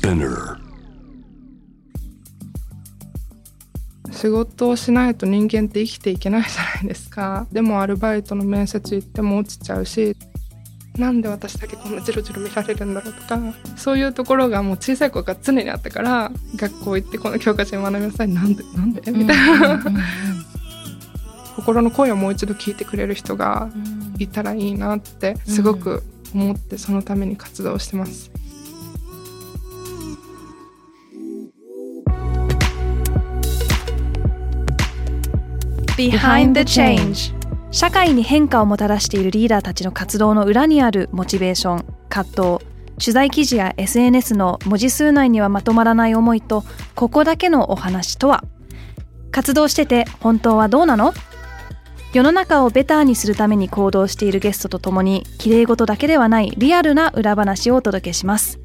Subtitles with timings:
[0.00, 0.56] Spinner.
[4.10, 7.46] 仕事をしないと人間って生きていけないじゃないですか。
[7.52, 10.16] でもアルバイトの面接行っても落ちちゃうし。
[10.96, 13.38] なんで私だけこんなジロジロ見られるんだろうとか。
[13.76, 18.28] そういうところがもう小さい子が常にあったから学校行ってこの教科書に学びなさい。
[18.28, 19.10] なんでなんで？
[19.12, 19.84] みたいな。
[21.56, 23.70] 心の声をもう一度聞いてくれる人が
[24.18, 26.02] いたらいいなってすごく
[26.34, 28.30] 思ってそのために活動してます。
[36.00, 37.34] Behind the Change.
[37.70, 42.66] 社会に変化をもたらしているリーダーたちの活動の裏にあるモチベーション葛藤。
[42.98, 46.64] 取材記事や SNS の文字数内にはまとまらない思いと
[46.94, 48.42] ここだけのお話とは？
[49.30, 51.12] 活動してて本当はどうなの？
[52.14, 58.58] 世の中をベターにするために行動しているゲストとともに綺麗事だけではないリアルな裏話をお届けします。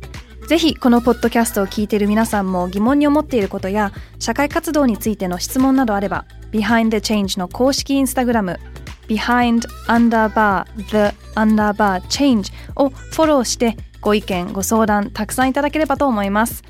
[0.48, 8.60] ぜひこのポッドキャストを聞いている皆さんも疑問に思っていることや社会活動についての質問などあれば Behind the Change の公式インスタグラム
[9.08, 16.64] Behind underbar the underbar change をフォローしてご意見ご相談たくさんいただければと思います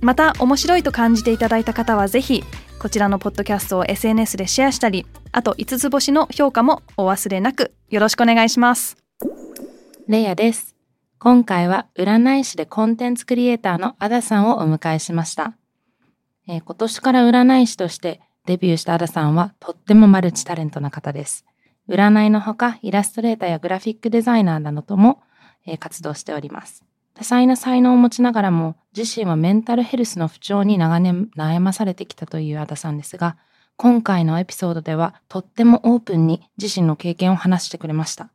[0.00, 2.42] また面白いと感じていただいた方はぜひ
[2.78, 8.96] こちらのポッドキャストを SNS でシェアしたりあと5つ星の評価もお忘れなくよろしくお願いします
[10.08, 10.79] レイヤです。
[11.22, 15.52] 今回は占い師でコンテンツクリエイターのアダさんをお迎えしました。
[16.48, 21.44] えー今年から占い師としてデビューしたアダさんはとってもマルチタレントな方です。
[21.90, 25.20] 占いのほかイラストレーターやグラフィックデザイナーなどとも、
[25.66, 26.86] えー活動しております。
[27.12, 33.36] 多彩な才能を持ちながらも自身はメンタルヘルスの不調に長年悩まされてきたというアダさんですが、
[33.76, 38.30] 今回のエピソードではとってもオープンに自身の経験を話してくれました。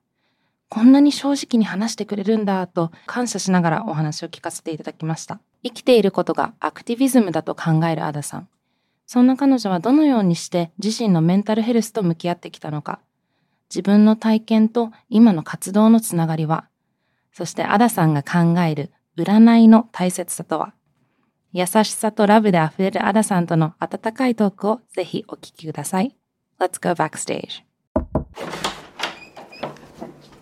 [0.70, 5.40] こんなに正直に話してくれるんだと感謝しながらお話を聞かせていただきました。
[5.64, 8.48] 生きていることがアクティビズムだと考えるアダさん。
[9.08, 13.00] そんな彼女はどのようにして自身のメンタルヘルスと向き合ってきたのか。
[13.70, 16.68] 自分の体験と今の活動のつながりは。
[17.32, 20.74] そしてアダさんが考える占いの大切さとは。
[21.54, 26.16] 優しさとラブで溢れるアダさんとの温かいトークをぜひお聞きください。
[26.60, 27.64] Let's go backstage.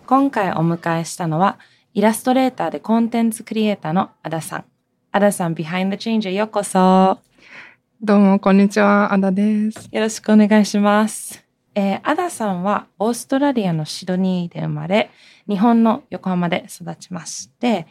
[0.06, 1.58] 今回お迎えしたのは、
[1.94, 4.64] イラストレーターでコンテンツクリエイターのアダさん。
[5.12, 7.18] アダさん、Behind the Change へようこそ。
[8.02, 9.88] どうもこんにちはアダです。
[9.90, 11.42] よろしくお願いします。
[11.74, 15.10] えーアダさんはオーストラリアのシドニーで生まれ、
[15.48, 17.86] 日本の横浜で育ちまして、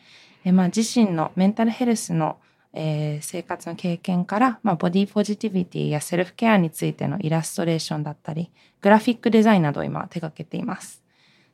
[0.45, 2.37] えーまあ、自身のメンタルヘルスの、
[2.73, 8.51] えー生活の経験から、まあ、ボディポジティビティやセルフケアについてのイラストレーションだったり、
[8.81, 11.02] グラフィックデザインなどを今手掛けています。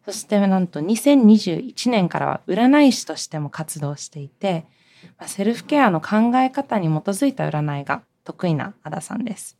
[0.06, 4.66] そしてなんと2021年からは占い師としても活動していて、
[5.18, 9.58] まあセルフケアの考え方に基づいた占いが得意なアダさんです。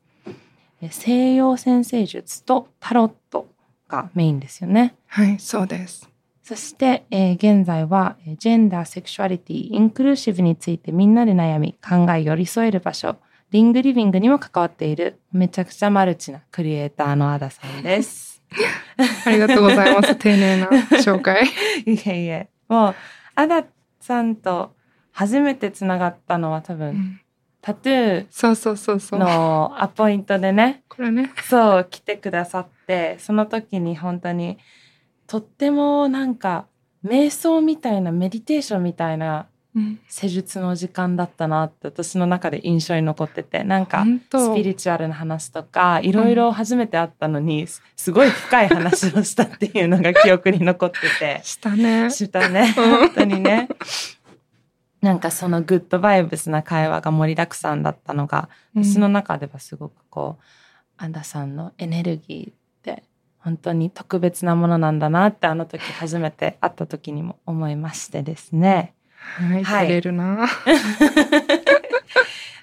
[0.82, 3.48] え西洋占星術とタロット
[3.88, 4.96] がメインですよね。
[5.08, 6.10] はいそうです。
[6.42, 13.18] そして、えー現在はえージェンダー、セクシュアリティ、インクルーシブについてみんなで悩み、考え寄り添える場所、
[13.52, 18.29] リングリビングにも関わっているめちゃくちゃマルチなクリエイターのアダさんです。
[19.26, 21.46] ありがとうございます丁寧な紹介。
[21.86, 22.50] いえいえ。
[22.68, 22.96] もう、
[23.36, 23.66] アダ
[24.00, 24.76] さんと
[25.12, 27.22] 初めてつながったのは多分、うん
[27.62, 29.20] タトゥそうそうそうそーう。
[29.20, 31.30] のアポイントでね、これね。
[31.44, 34.58] そう、来てくださって、その時に本当に、
[35.28, 36.68] とってもなんか、
[37.04, 39.46] 瞑想みたいな、メディテーションみたいなうん
[40.08, 51.42] 施術の時間だったなって私の中で印象に残ってて、なんか、スピリチュアルな話とか、いろいろ初めて会ったのに、すすごい深い話をしたっていうのが記憶に残ってて。
[51.46, 52.10] したね。
[52.10, 52.74] したね。
[52.78, 53.70] うん本当にね。
[55.02, 60.44] なんかそのグッドバイブスな会話が盛りだくさんだったのが、うん私の中ではすごくこう、
[60.98, 62.54] アンダさんのエネルギーっ
[62.84, 63.04] て
[63.40, 68.94] 本当に特別なものなんだなってあの時初めて会った時にも思いましてですね。
[69.20, 70.48] はい、はい照れるな。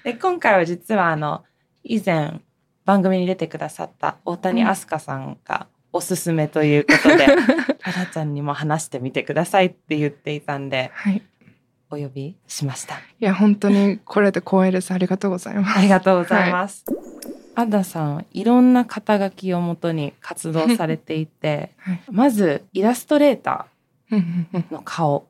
[0.03, 1.43] で今回は実はあの、
[1.83, 2.39] 以前
[2.85, 7.27] 番組に出てくださった大谷飛鳥さんがおすすめということで、
[7.83, 11.21] あらちゃんにも話してみてくださいって言っていたんで、はい。
[11.89, 12.95] お呼びしました。
[12.95, 14.91] いや本当にこれで光栄です。
[14.91, 15.79] ありがとうございます。
[15.79, 16.83] ありがとうございます。
[17.55, 23.67] アダさんはいろんな肩書きをもとに活動されていて、はいまずイラストレータ
[24.11, 25.27] うんうんうんーの顔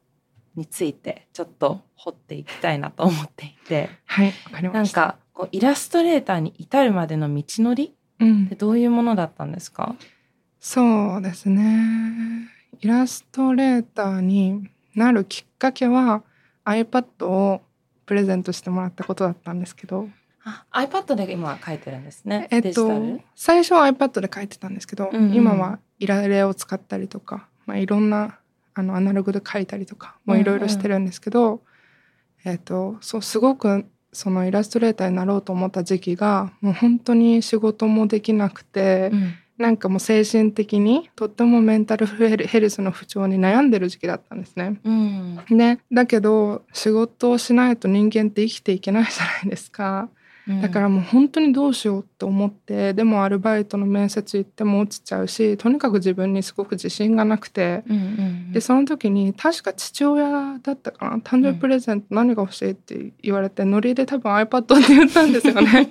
[0.57, 5.01] についてちょっと掘っていきたいなと思っていて、はい、わかりなんました。
[5.01, 9.95] かこうイラストレーターに至るまでの道のりうんってどういうものだったんですか？
[10.59, 12.49] そうですね。
[12.81, 16.23] イラストレーターになるきっかけは
[16.65, 17.61] iPad を
[18.07, 20.09] プレゼントしてもらったことだったんですけど、
[20.43, 22.47] あ iPad で今書いてるんですね？
[22.49, 28.39] えっと最初は iPad で書いてたんですけど、うんうん今はイラレを使ったりとか、まあ、いろんな
[28.77, 31.61] あのアナログで書いたりとかもいろいろしてるんですけど、
[32.45, 44.79] えっとそうすごくそのイラストレーターになろうと思った時期がもう本当に仕事もできなくて、うんなんかもう精神的にとってもメンタルヘルヘルスの不調に悩んでる時期だったんですね。
[44.83, 50.09] うんね、だけど仕事をしないと人間って生きていけないじゃないですか。
[50.61, 57.83] だからもう本当にどうしようと思ってでもアルバイトの面接行っても落ちちゃうしとにかく自分にすごく自信がなくて。
[58.51, 61.17] でその時に確か父親だったかな。
[61.17, 65.87] 誕生日プレゼント何が欲しいって言われてノリで多分 iPad って言ったんですよね。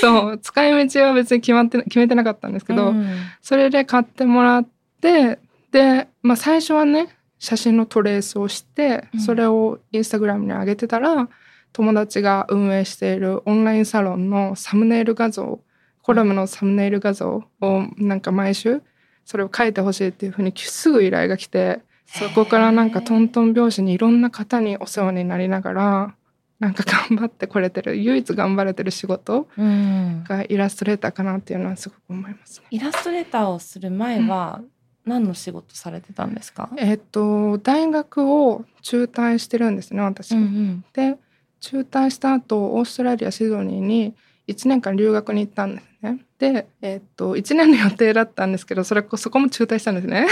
[0.00, 0.38] そう。
[0.38, 3.16] 使い道は別に決まって決めてなかったんですけど、うん。
[3.40, 4.68] それで買ってもらっ
[5.00, 5.38] て
[5.70, 9.20] で、まあ、最初はね写真のトレースをしてうん。
[9.20, 11.28] それをインスタグラムに上げてたら、
[11.72, 15.60] 友達が運営しているオンラインサロンのサムネイル画像
[16.02, 18.82] コラムのサムネイル画像をなんか毎週
[19.24, 26.14] それを書いてほしいっていうふうにすぐ依頼が来てそこからなんかトントン拍子にいろんな方にお世話になりながら
[26.58, 32.66] なんか頑張ってこれてる唯一頑張れてる仕事うんがイラストレーターかなっていうのはすごく思いますね。
[32.70, 34.62] イラストレーターをする前は
[35.04, 36.70] 何の仕事されてたんですか？
[36.76, 40.34] えっと大学を中退してるんですね私。
[40.34, 41.16] んで
[41.60, 44.14] 中退した後オーストラリアシドニーに
[44.46, 46.18] 1年間留学に行ったんですね。
[46.38, 50.26] で、えっと1年の予定だったんですけどそれこそこも中退したんですね。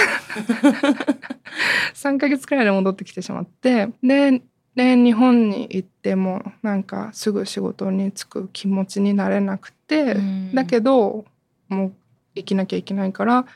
[1.94, 4.42] 3ヶ月くらいで戻ってきてしまってで
[4.74, 11.24] で日本に行ってもなんかすぐ仕事に就く気持ちになれなくて、うんだけど
[11.68, 11.92] もう
[12.34, 13.46] 生きなきゃいけないから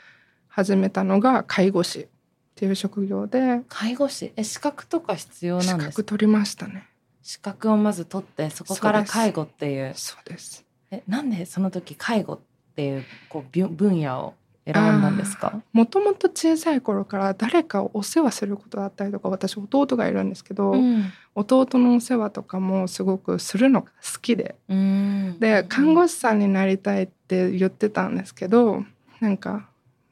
[0.48, 2.06] 始めたのが介護士っ
[2.54, 4.32] ていう職業で介護士？
[4.36, 5.92] え資格とか必要資なんですか？
[5.92, 6.86] 格取りましたね。
[7.30, 9.92] 資格をまず取ってそこから介護っていう。
[9.94, 10.64] そうです。
[10.90, 12.38] えなんでその時介護っ
[12.74, 14.34] ていうこう分野を
[14.64, 15.62] 選んだんですか？
[15.72, 21.04] もともと小さい頃から誰かをお世話することだったりとか私弟がいるんですけど、うん。
[21.36, 24.56] 弟のお世話とかもすごくするのが好きで。
[24.68, 25.36] うん。
[25.38, 28.82] で看護師さんになりたいって言ってたんですけど
[29.20, 29.68] なんか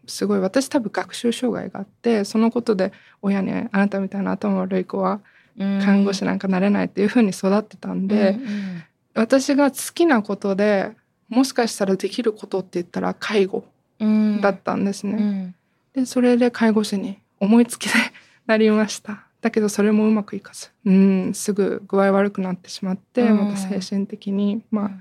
[0.06, 2.92] すごい私多分学習障害があってそのことで
[3.22, 5.20] 親に「あなたみたいな頭悪い子は
[5.58, 8.82] 看護師なんかなれない」っていうふうに育ってたんで、うん
[9.14, 10.92] 私が好きなことで
[11.28, 13.64] もしかしたらできることって言ったら介護
[13.98, 14.40] うん。
[14.40, 15.12] だったんですね。
[15.14, 15.54] うん。
[15.92, 17.94] でそれで介護士に思いつきで
[18.46, 19.26] なりました。
[19.40, 23.38] だけどそれもうまくいかずうんすぐ具合悪くなってしまって、うん。
[23.38, 24.62] また精神的に。
[24.70, 24.92] まあうん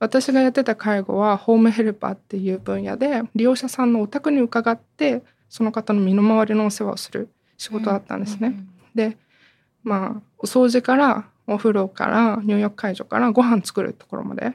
[0.00, 8.54] 私がやってた介護はホームヘルパーっていう分野で利用者さんのお宅に伺ってその方の身の回りのお世話をする仕事だったんですね。
[8.94, 9.16] で
[9.84, 14.54] まあお掃除からお風呂から入浴介助からご飯作るところまで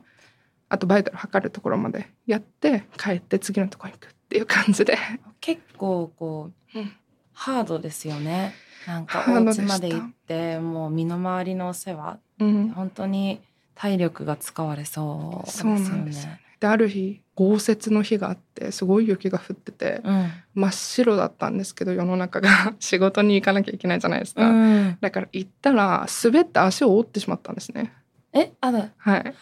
[0.68, 4.98] あとバイタル測るところまでやって帰って次のところに行くっていう感じで。
[5.42, 6.92] 結構こう、うん。
[7.34, 8.54] ハードですよね。
[8.86, 12.20] なんかお家まで行ってもう身の回りのお世話。
[12.40, 13.42] うん、本当に
[13.74, 15.80] 体力が使われそうですよね。
[15.80, 20.30] そうなんですよである日豪雪の日があってすごい雪が降っててうん。
[20.56, 22.76] 真っ白だったんですけど世の中が。
[22.82, 27.94] 仕事に行かなきゃいけないじゃないですか、うん、だから行ったら滑って足を折ってしまったんですね。
[28.34, 29.34] えあだはい。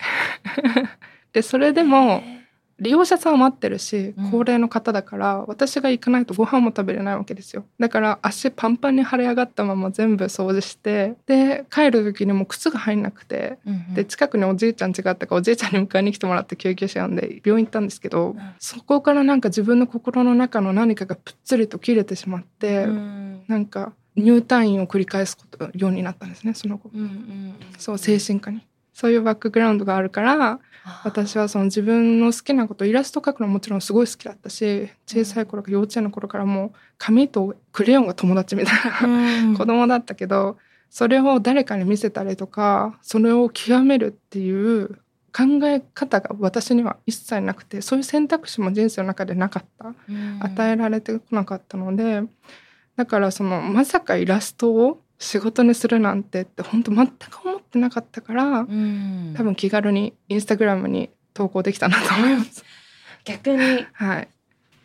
[1.33, 2.21] でそれでも
[2.79, 4.31] 利用者さんは待ってるしうん。
[4.31, 7.65] 高齢の方だから、私が行かないとご飯も食べれないわけですよ。
[7.79, 13.93] だから足パンパンに腫れ上がったまま全部掃除してで帰る時にもう靴が入んなくてうんうん。
[13.95, 18.55] で近くにおじいちゃん家があったからおじいちゃんに迎えに来てもらって救急車呼んで病院行ったんですけど、ん。
[18.59, 23.43] そこからなんか自分の心の中の何かがぷっつりと切れてしまって、うん。
[23.47, 26.89] なんか入退院を繰り返すことようになったんですねその後。
[26.93, 27.55] うんうん。
[27.77, 28.65] そう精神科に
[28.97, 30.59] そういうバックグラウンドがあるから
[31.03, 39.55] 私はその自分の好きなことイラスト描くのはもちろんすごい好きだったし小さい頃から幼稚園の頃からもう紙とクレヨンが友達みたいなうん。
[39.55, 40.57] 子供だったけど
[40.89, 44.95] それを誰かに見せたりとかそれを極めるっていう
[45.31, 49.93] 考え方が私には一切なくてそういう選択肢も人生の中でなかった。
[50.09, 50.39] うん。
[50.41, 52.23] 与えられてこなかったので
[52.95, 62.63] だからそのまさかイラストを仕事にするなんてって本当全く思ってなかったからうん多分気軽にインスタグラムに投稿できたなと思います。
[63.25, 64.27] 逆にはい、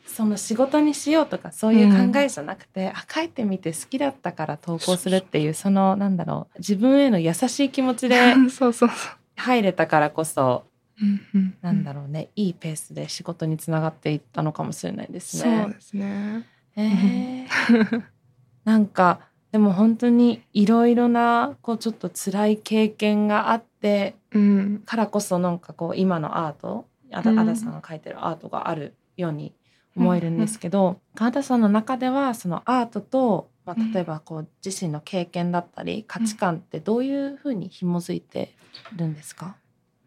[0.05, 8.91] その仕事にしようとかそういう考えじゃなくて、あ書いてみて好きだったから投稿するっていうそのなんだろう自分への優しい気持ちで そうそうそう。
[9.37, 10.65] 入れたからこそ
[11.01, 15.67] うんうんなんだろうね、いいペースで仕事につながっていったのかもしれないですそうね。
[15.69, 16.47] ですね。
[16.77, 18.03] えー
[18.65, 19.21] なんか
[19.53, 24.83] でも本当にいろいろなこうちょっと辛い経験があってうん。
[24.87, 27.39] からこそなんかこう今のアートあだうん。
[27.39, 29.55] あださんが描いてるアートがあるように
[29.95, 33.83] 思えるんですけど、川田さんの中ではそのアートと、まうん。
[33.83, 38.57] あ、例えばこう自身の経験だったり価値観ってどういうふうに紐づいて
[38.97, 39.57] るんですか、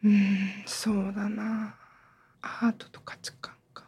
[0.03, 1.75] うんそうだな。
[2.41, 3.83] アートと価値観か。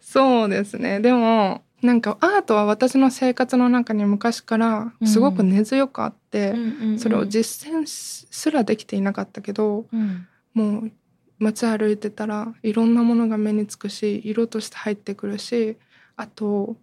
[0.00, 0.98] そうですね。
[1.00, 6.54] でもなんかアートは私の生活の中に昔からすごく根強くあって、
[6.96, 10.26] それを実践すらできていなかったけどうん。
[10.54, 10.92] もう
[11.38, 15.76] 街歩いてたらいろんなものが目につくし色として入ってくるし
[16.16, 16.76] あと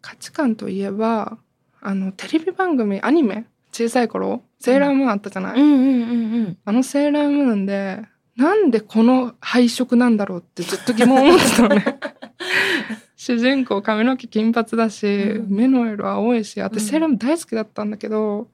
[0.00, 1.38] 価値観といえば
[1.80, 5.60] あのテレビ番組アニメ小さい頃セーラームーンあったじゃない、
[6.64, 8.02] あのセーラームーンで
[8.36, 11.98] なんでこの配色なんだろうってずっと疑問を持ってたのね
[13.24, 15.56] 主人公髪の毛金髪だし、うん。
[15.56, 16.66] 目の色青いしうん。
[16.66, 18.48] 私セーラームーン大好きだったんだけど、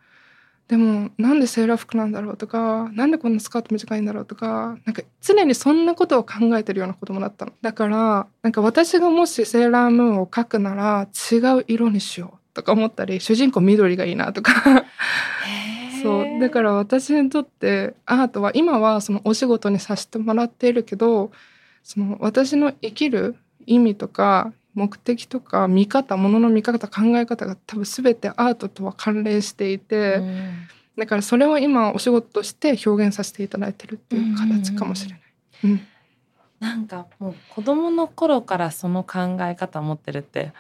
[0.69, 7.53] でもなんでセーラー服なんだろうとかなんでこんなスカート短いんだろうとかなんか常にそんなことを考えてるような子供だったの。
[7.61, 14.85] だからなんか私がもしセーラームーンを描くなら違う色にしようとか思ったり主人公緑がいいなとか。
[16.05, 16.41] そう。
[16.41, 21.33] だからら私にとってアートは今はそのお仕事にさせてもらっているけど
[21.83, 23.35] その私の生きる
[23.67, 30.23] 意味とか目的とか見方ものの見方考え方が多分全てアートとは関連していて、
[30.97, 35.21] だからそれを今お仕事として表現させていただいてるっていう形かもしれない。
[35.65, 35.81] うん
[36.61, 40.53] なんかもう子供の頃からその考え方を持ってるって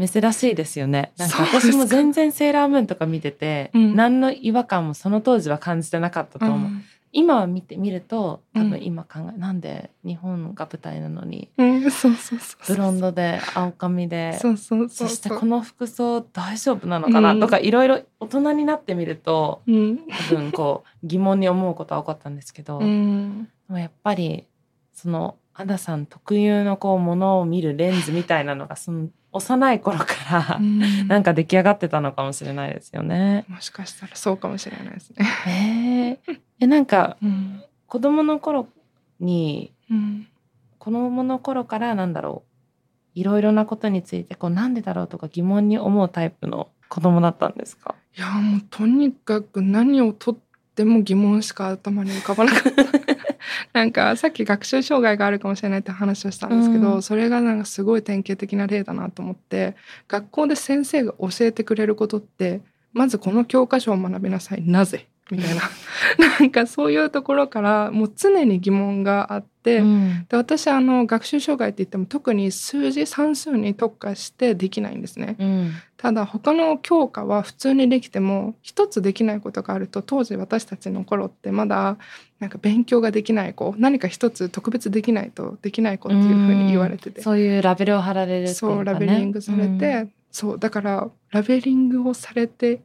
[0.00, 1.12] 珍しいですよね。
[1.18, 6.70] なんか私も全然セーラームーンとか見てて、うん何の違和感もその当時は感じてなかったと思う。
[7.12, 17.40] 今は見てみると多分今考え、なんで日本が舞台なのにブロンドで青髪でそしてこの服装大丈夫なのかな、うん。
[17.40, 19.98] とかいろいろ大人になってみるとうん。
[20.30, 23.44] 多分こう疑問に思うことは多かったんですけど、うん。
[23.68, 24.46] でもやっぱり
[24.92, 33.44] そのアダさん特有のこうものを見るレンズみたいなのがその幼い頃からうんなんか出来上がってたのかもしれないですよね。
[33.48, 35.24] もしかしたらそうかもしれないですね。
[35.46, 38.68] へええなんかうん子供の頃
[39.20, 40.28] にうん
[40.78, 42.42] 子供の頃からなんだろ
[43.14, 47.94] ういろいろなことについてこうなんでだろうとか疑問に思うタイプの子供だったんですか？
[48.16, 50.36] いやもうとにかく何をとっ
[50.74, 52.84] ても疑問しか頭に浮かばなかった。
[53.72, 57.02] なんかさっき学習障害があるかもしれないって話をしたんですけど、うん。
[57.02, 59.76] それがなんかすごい典型的な例だなと思って
[60.08, 62.60] 学校で先生が教えてくれることって
[62.92, 64.62] まずこの教科書を学びなさい。
[64.66, 65.06] なぜ？
[65.30, 65.62] みたいな。
[66.38, 70.26] なんかそういうところからもう常に疑問があって、うん。
[70.28, 75.36] で私あの学習障害って言っても特に数字算数に特化してできないんですね。
[75.38, 75.72] うん。
[75.96, 81.96] ただ他の教科は普通にできても一つできないことがあると当時私たちの頃ってまだ
[82.38, 92.80] なんか勉強ができない子何か一つ特別できないとできない子っていうふうに言われてて、そういうラベルを貼られるっていうか、ね、そうラベリングされて、そうだからラベリングをされて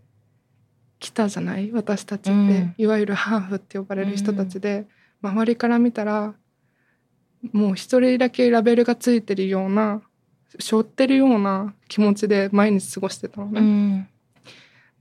[1.04, 1.72] きたじゃない？
[1.72, 2.76] 私たちって、うん。
[2.78, 4.88] いわゆるハーフって呼ばれる人たちで、
[5.22, 6.34] 周りから見たら
[7.52, 10.02] もう一人だけラベルがついてるような
[10.60, 13.60] 背負ってるような気持ちで毎日過ごしてたのね。
[13.60, 14.08] うん。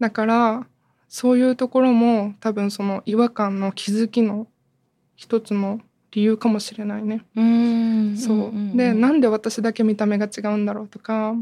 [0.00, 0.66] だから
[1.08, 4.46] そういうところも多分その違和感の気づきの
[5.14, 5.80] 一つの
[6.10, 7.24] 理由かもしれないね。
[7.36, 8.16] うん。
[8.16, 8.72] そう、ん。
[8.72, 11.34] んでなんで私だけ見た目が違うんだろうとか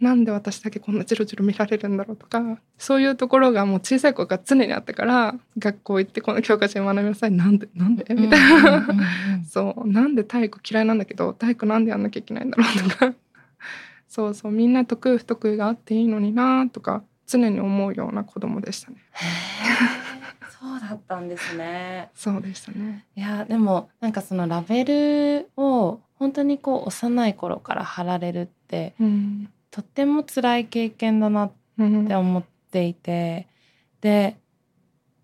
[0.00, 7.32] なんで私だけこんなジロジロ見られるんだろうとかそういうところがもう小さい子が常にあったから学校行ってこの教科書に学びなさい。
[7.32, 8.04] なんでなんで？
[8.14, 8.86] みたいな、
[9.48, 9.88] そう。
[9.90, 13.14] なんで体育嫌いなんだけど体育なんでやんなきゃいけないんだろうとか。
[14.08, 14.52] そうそう。
[14.52, 18.98] みんな得意不得意があっていいのになとか常に思うような子供でしたね。
[20.60, 22.10] そうだったんですね。
[22.14, 23.04] そうでしたね。
[23.16, 32.06] いやでもなんかそのラベルを本当にこう幼い頃から貼られるってうんとっても辛い経験だなっうん。
[32.08, 33.46] て思っていて
[34.00, 34.36] で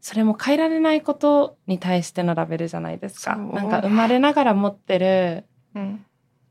[0.00, 3.36] それも変えられないことに対してのラベルじゃないですか。
[3.36, 6.04] なんか生まれながら持ってるうん。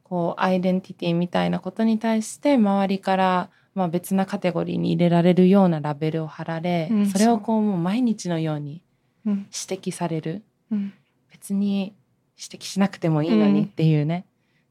[0.03, 7.05] こうアイデンティティみたいなことに対して周りから、まあ、別なカテゴリーに入れられるようなラベルを貼られ、うん。
[7.07, 8.83] それをこうもう毎日のように
[9.25, 9.29] う。
[9.31, 9.33] ん。
[9.67, 10.43] 指摘される。
[10.71, 10.93] うん。
[11.31, 11.95] 別に
[12.37, 14.25] 指摘しなくてもいいのにっていうね、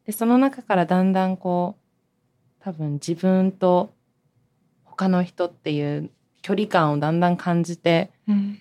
[0.06, 1.81] でその中からだんだんこう
[2.62, 3.92] 多分自分と
[4.84, 6.10] 他の人っていう
[6.42, 8.58] 距離感をだんだん感じてうん。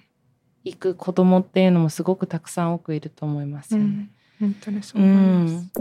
[0.64, 4.10] いく子供っていうのもすごくたくさん多くいると思いますよね。
[4.42, 4.54] うん。
[4.54, 5.72] 本当にそう思います。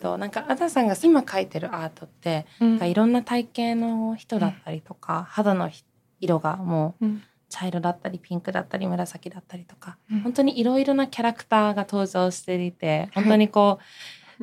[0.00, 2.70] となんかアダさんが今描いてるアートって、うん。
[2.72, 5.84] なんかいろんな体型の人だったりとか、肌のひ
[6.20, 7.22] 色がもううん。
[7.48, 10.20] 茶色だったりピンクだったり紫だったりとか、うん。
[10.20, 13.82] 本当にいろいろなキャラクターが登場していて本当にこう、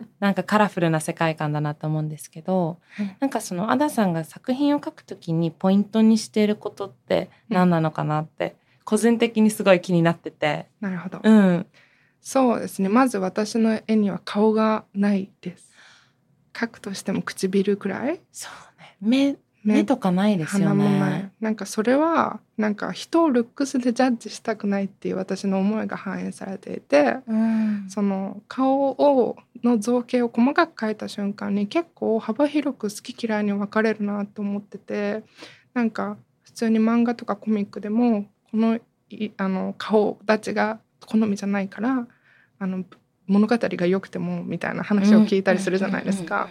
[0.19, 3.11] なんかカラフルな世界観だなと思うんですけど、うん。
[3.19, 10.67] なんかそのアダさんが作品を描くときにポイントにしていることって何なのかなって、個人的にすごい気になってて。
[10.81, 11.65] なるほど、うん、
[12.21, 12.89] そうですね。
[12.89, 15.69] まず私の絵には顔がないです。
[16.53, 18.19] 描くとしても唇くらい？
[18.31, 18.97] そうね。
[18.99, 21.31] 目目とかないですよ鼻もな。
[21.41, 35.23] なんかそれはなんか人をルックスでジャッジしたくないっていう私の思いが反映されていてうんその顔をの造形を細かく描いた瞬間に結構幅広く好き嫌いに分かれるなと思ってて
[35.73, 42.07] なんか普通に漫画とかコミックでもこのいあの顔立ちが好みじゃないから
[42.59, 42.83] あの
[43.27, 46.49] 物語が良くてもみたいな話を聞いたりするじゃないですか。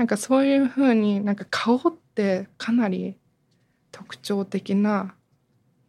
[0.00, 1.80] なんかそういう風になんか顔っ
[2.14, 3.16] てかなり
[3.92, 5.14] 特徴的な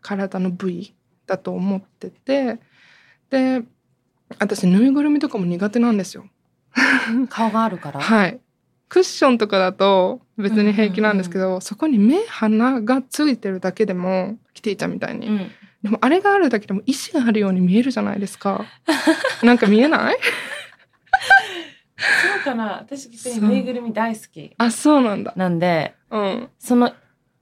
[0.01, 0.93] 体の部位
[1.27, 2.59] だと思ってて
[3.29, 3.63] で
[4.37, 6.25] 私ぬいぐるみとかも苦手なんですよ。
[7.29, 8.01] 顔があるから？
[8.01, 8.41] はい。
[8.89, 15.51] クッションとかだと別に平気なんですけど、そこに目鼻がついてるだけでもキティちゃんみたいに、うん
[15.83, 18.65] でもあれがあるだけでも意志があるように見えるじゃないですか。
[19.41, 20.17] なんか見えない？
[22.01, 22.79] そうかな。
[22.79, 24.53] 私別にぬいぐるみ大好き。
[24.57, 25.33] あそうなんだ。
[25.35, 26.49] なんでうん。
[26.59, 26.93] その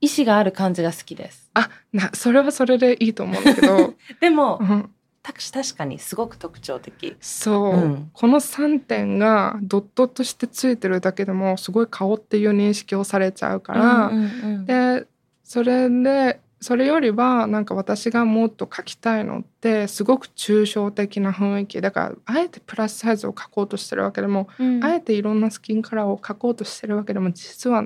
[0.01, 1.49] 意志がある感じが好きです。
[1.53, 4.89] あなそれはそれでいいと思うんだけど、 でもうん、
[5.21, 7.15] た確かにすごく特徴的。
[7.19, 8.09] そう、うん。
[8.13, 14.65] この3点がドットとしてついてるだけでもすごい顔っていう認識をされちゃうから、うんうんうん。
[14.65, 15.07] で
[15.43, 21.79] それでそれよりはなんか私がもっと描きたいのってすごく抽象的な雰囲気。
[21.81, 24.83] だからあえてプラスサイズを描こうとしてるわけでも、うん。
[24.83, 27.85] あえていろんなスキンカラーを描こうとしてるわけでも実は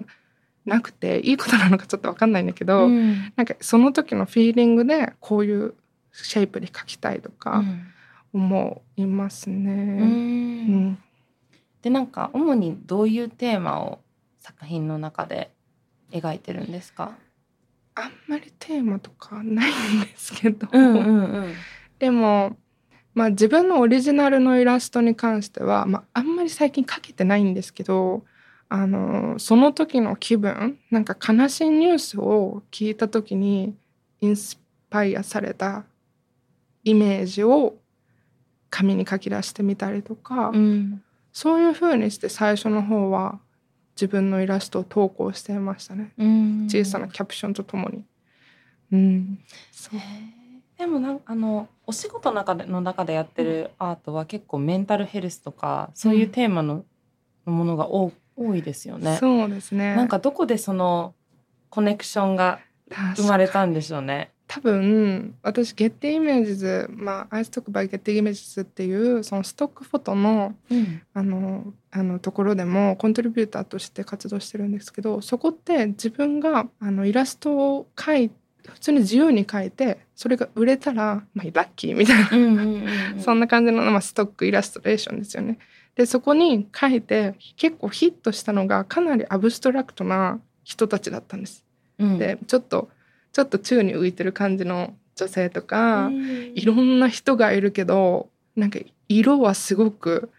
[0.66, 3.32] なくていいことなのかちょっと分かんないんだけど、うん。
[3.36, 5.76] なんかその時のフィーリングでこういう
[6.12, 7.88] シェイプに描きたいとうかん。
[8.34, 9.70] 思いますうね。
[9.70, 10.88] うん。
[10.92, 10.98] ん。
[11.84, 14.00] でなんか主にどういうテーマを
[14.40, 15.52] 作品の中で
[16.12, 17.12] 描いてるんですか？
[17.96, 21.00] あんまりテーマとかないんですけど、うんう
[21.42, 21.54] ん
[22.00, 22.58] でも、
[23.14, 28.26] まあ、自分のオリジナルのイラストに関しては、まあ、あんまり最近描けてないんですけど
[28.68, 33.74] あのその時の気分なんか悲しいニュースを聞いた時に
[34.20, 35.86] インスパイアされた
[36.84, 37.76] イメージを
[38.70, 41.04] 紙に書き出してみたりとか、うん。
[41.32, 43.40] そういう風にして最初の方は
[43.96, 46.12] 自分のイラストを投稿していましたね。
[46.18, 46.68] うん。
[46.70, 48.04] 小さなキャプションとともに。
[48.92, 49.40] うん、
[49.72, 50.00] そう。
[50.78, 56.84] でもなんあのお仕事の中での中でやってるアートは結構メンタルヘルスとかそういうテーマの,、
[57.46, 59.18] ものが多多いですよね。
[59.18, 59.96] そうですね。
[59.96, 61.14] なんかどこでその
[61.70, 62.60] コネクションが
[63.16, 64.33] 生まれたんでしょうね。
[64.54, 78.32] 多分私ゲッティイメージズまあアイストックバイゲッティイメージズっていうそのストックフォトのうんあのあのところでもコントリビューターとして活動してるんですけどそこって自分があのイラストを描い
[78.68, 85.58] 普通に自由に描いてそれが売れたら、まあ、ラッキーみたいな、うんうんうんうん そんな感じの、まあ、ストックイラストレーションですよね。
[85.96, 91.66] でそこに描いて結構ヒットしたのがかなりアブストラクトな人たちだったんです。
[91.98, 92.90] うんでちょっと
[93.34, 96.54] ちょっと宙に浮いてる感じの女性とか、うん。
[96.56, 100.30] いろんな人がいるけどなんか色はすごく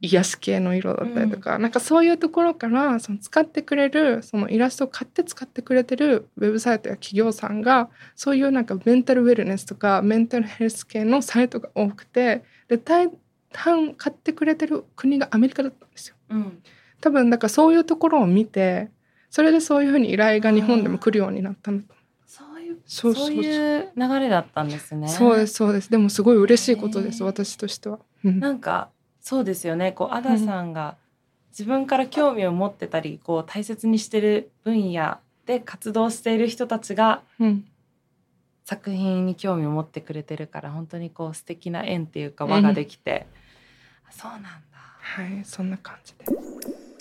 [0.00, 13.10] 癒し系の色だったりとか、なんかそういうところからその使ってくれるそのイラストを買って使ってくれてるウェブサイトや企業さんがそういうなんかメンタルウェルネスとかメンタルヘルス系のサイトが多くてで大
[13.52, 16.16] 半買ってくれてる国がアメリカだったんですよ。
[16.30, 16.62] うん。
[17.00, 18.90] 多分だからそういうところを見て
[19.30, 21.94] それでそういうふうに依頼が日本でも来るようになったのと
[22.92, 25.08] そういう流れだったんですね。
[25.08, 25.90] そうですそうです。
[25.90, 27.98] でもすごい嬉しいことです私としては。
[28.22, 28.38] うん。
[28.38, 29.92] なんかそうですよね。
[29.92, 30.96] こうアダさんが
[31.50, 37.64] 自分から興味を持ってたりこう大切にしてる分野で活動している人たちがうん。
[38.64, 43.26] 作品に興味を持ってくれてるから本当にこう素敵な縁っていうか輪ができて、
[44.08, 44.50] あそうなんだ、
[45.00, 46.24] はい、そんな感じで。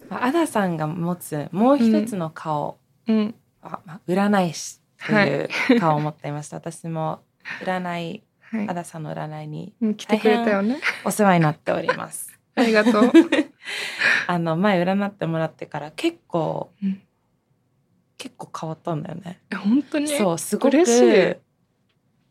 [0.10, 7.21] まあ、アダさんが持つもう一つの顔うん、は、まあ、占い師という顔を持っていました、私も
[7.63, 8.73] 占いはいア。
[8.73, 10.79] ダさんの占いにうん来てくれたよね。
[11.05, 12.37] お世話になっております。
[12.55, 13.03] ありがとう。
[14.27, 17.01] あの前占ってもらってから結構、うん
[18.17, 19.39] 結構変わったんだよね。
[19.51, 20.07] え本当に？
[20.07, 21.35] そうすごく嬉しい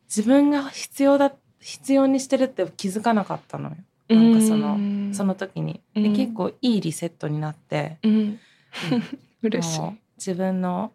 [0.05, 3.77] 自分が必要だ必要にしてるって気づかなかったのよ。
[4.09, 8.39] なんかそのうんその時に、でうん結構いいリセットになって、うん
[9.43, 9.81] 嬉しい
[10.17, 10.93] 自分の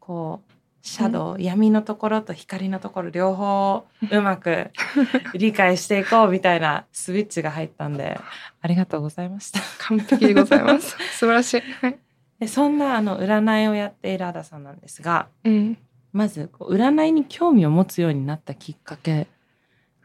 [0.00, 4.70] こうシャドウ、闇のところと光のところ両方うまく
[5.34, 8.18] 理解していこうみたいなスイッチが入ったんで
[8.60, 9.60] ありがとうございました。
[9.78, 10.96] 完璧でございます。
[11.18, 11.60] 素晴らしい。
[11.60, 11.98] はい。
[12.40, 15.78] でそんなあの占いをやっているアダさんなんですがうん。
[16.12, 19.26] まずこう占いに興味を持つようになったきっかけ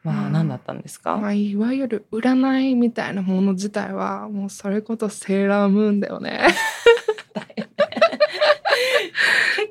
[0.04, 6.48] は何だったんですか、まあ、いわゆる占いみたいなもの自体はもうそれこそセーラームーンだよね。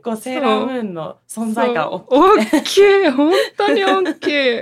[0.02, 2.50] 結構セーラームーンの存在感大きい。
[2.50, 3.10] 大きい。
[3.10, 4.60] 本当に大きい。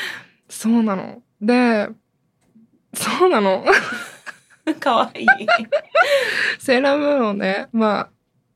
[0.48, 1.22] そうなの。
[1.42, 1.90] で
[2.94, 3.66] そうなの。
[4.80, 5.26] かわいい。
[6.58, 8.08] セーラームーンをねま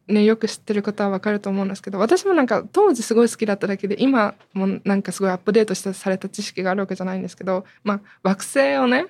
[0.08, 9.06] あねよく知ってる方はわかると思うんですけど私もなんか当時すごい好きだっただけで今もなんかすごいアップデートしてされた知識があるわけじゃないんですけどまあ惑星をね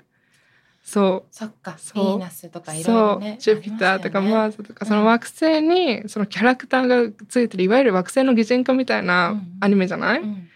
[0.83, 1.35] そう。
[1.35, 3.37] そっか、ヴィーナスとかいろいそろね。
[3.39, 3.43] う。
[3.43, 4.89] ジュピターとかマあーズとかうん。
[4.89, 10.49] その惑星にそのキャラクターがついてるいわゆる惑星の擬人化みたいなうんアニメじゃない、りますよね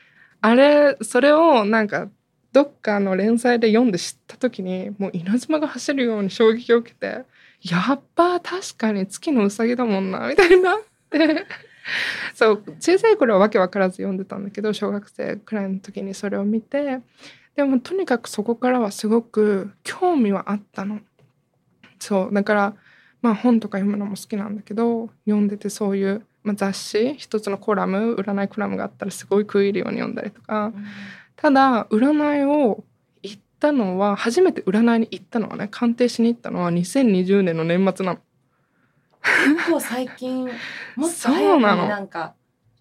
[0.43, 2.09] あれそれをなんか
[2.53, 7.25] どっかの連載で読んで知った時にもう稲妻が走るように衝撃を受けて
[7.63, 10.77] やっぱ確かに月のうさぎだもんなみたいにな。
[10.77, 10.79] っ
[11.11, 11.47] て
[12.35, 17.01] そう小さい頃はわけわからず読んでたんだけど小学生くらいの時にそれを見て
[17.57, 21.01] でもとにかくそこからはすごく興味はあったの。
[21.99, 22.75] そうだから
[23.23, 30.87] まあ本とか読むのも好きなんだけど読んでてそういう、まあ、雑誌一つのコラム占いコラムがあったらすごい食い入るように読んだりとかうん
[31.37, 32.83] ただ占いを
[33.23, 38.21] 行ったのは初めて占いに行ったのはね鑑定しに行ったのは2020年の年末なの。
[39.57, 40.51] 結構最近、もっ
[41.01, 42.35] とそう早くになのなんか、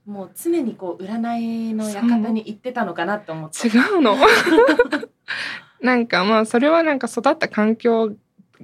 [0.05, 3.67] もう常にこう占いの館に行ってたのかなって思って。
[3.67, 4.15] 違うの。
[5.81, 8.15] なんかまあそれはなんか育った環境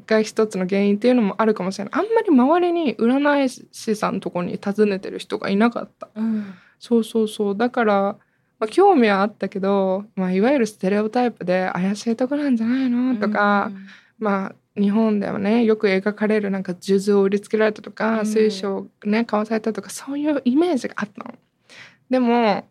[0.07, 1.93] が一つの原因っていうのもあるかもしれない。
[1.93, 6.09] あんまり周りに占い師さんのとこに訪ねてる人がいなかった。
[6.15, 6.53] うん。
[6.79, 7.57] そうそうそう。
[7.57, 8.17] だから、
[8.59, 13.71] まあ、興味はあったけど、まあ、いわゆるステレオタイプで怪しいとこなんじゃないのとか、
[14.19, 21.35] まあ日本ではねよく描かれるなんか数珠を売りつけられたとか、うん水晶をね買わされたとかそういうイメージがあったの。
[22.09, 22.65] でも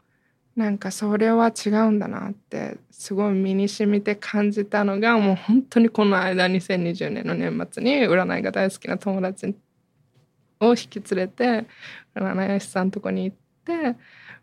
[0.57, 9.55] なんかそれは違うんだなってすごい身に染みて感じたのがもう本当にこの間2020年の年末に占いが大好きな友達
[10.61, 11.67] を引き連れて
[12.15, 13.97] 占い師さんのとこに行って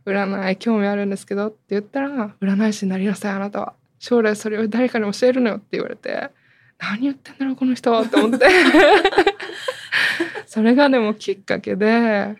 [0.05, 6.31] 占い興味あるんですけどって言ったら占い師になりなさいあなたは将来それを誰かに教えるのよって言われて
[6.79, 8.45] 何言ってんだろうこの人って思って。
[10.45, 12.35] それがでもきっかけで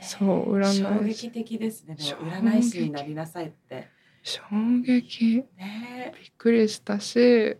[0.00, 0.72] そう占い。
[0.72, 1.96] 師衝撃的ですね。
[1.98, 3.88] 占い師になりなさいって。
[4.22, 4.42] 衝
[4.84, 5.44] 撃。
[5.56, 7.56] ねびっくりしたし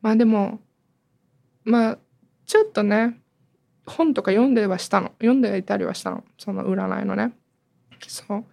[0.00, 0.60] まあでも
[1.64, 1.98] まあ
[2.46, 3.20] ちょっとね
[3.86, 5.08] 本とか読んではしたの。
[5.18, 6.24] 読んではいたりはしたの。
[6.38, 7.32] その占いのね。
[8.06, 8.44] そう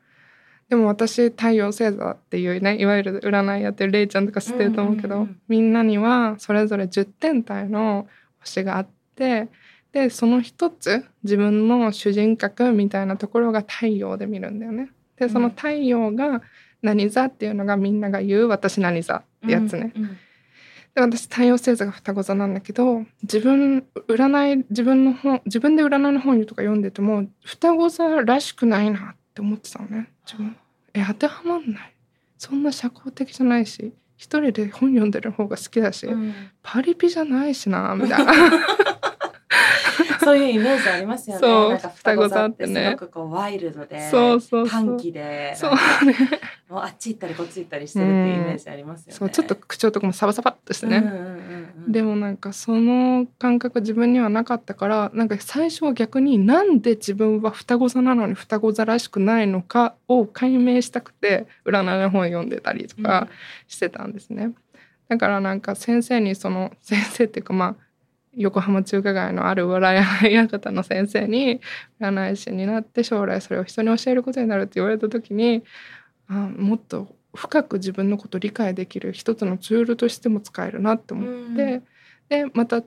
[0.72, 8.08] でも私太陽星座っていうねいわゆる占いやってるレイちゃんとか知ってると思うけど、うんうんうんみんなにはそれぞれ10天体の
[8.40, 9.50] 星があって
[9.92, 14.92] でその一つ自分の主人格みたいなところが太陽で見るんだよね。
[15.18, 16.42] でその太陽が
[16.82, 19.92] 何座っていうのがみんなが言う私何座ってやつね。
[19.94, 20.18] うんうん
[20.94, 30.11] で私太陽星座が双子座なんだけど自分占い自分の本自分で占いの本とか読んでても双子座らしくないなって思ってたのね
[30.94, 31.94] え当てはまんない。
[32.38, 36.34] そんな社交的じゃないし一人で本読んでる方が好きだし、うん。
[36.62, 38.34] パリピじゃないしなみたいな。
[40.24, 41.40] そういうイメージありますよね。
[41.40, 42.86] そう双子座ってね。
[42.86, 45.72] すごくこうワイルドで、そうそう短気で、そう。
[45.72, 46.16] ね
[46.70, 49.14] もうあっち行ったりこっち行ったりしてるっていうイメージありますよね。
[49.14, 51.31] そうちょっと口調とかもサバサバっとしてね、うんうんうんうん、
[51.88, 63.28] でもなんかその感覚自分にはなかったからなんか最初は逆になんで自分は双子座なのに双子座らしくないのかを解明したくて占いの本読んでたりとか
[63.68, 64.54] してたんですね。
[65.08, 67.76] だからなんか先生にその 先生っていうかまあ
[68.34, 71.60] 横浜中華街のある笑い館の先生に
[72.00, 75.64] 占い師になって将来それを人に教えることになるって言われた時に
[76.28, 81.84] あもっと深く自分のことを理解できる一つのツールとしても使えるなって思って、うん。
[82.30, 82.84] でまた違う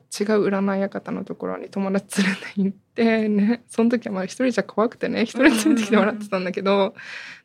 [0.47, 6.95] 占い館のところに友達連れて行ってね その時はまあ一人じゃ怖くてね一人連れてきてもらってたんだけど、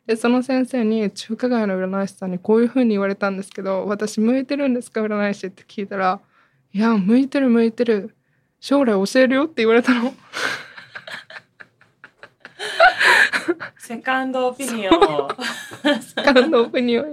[0.06, 6.20] でその先生に中華街の占い師さんにこういうふうに言われたんですけど私向いてるんですか占い師って聞いたら
[6.72, 8.14] 「いや向いてる向いてる。
[8.60, 10.14] 将来教えるよ」って言われたの。
[13.78, 15.28] セカンドオピニオンを
[16.24, 17.08] 感動オピニオンっ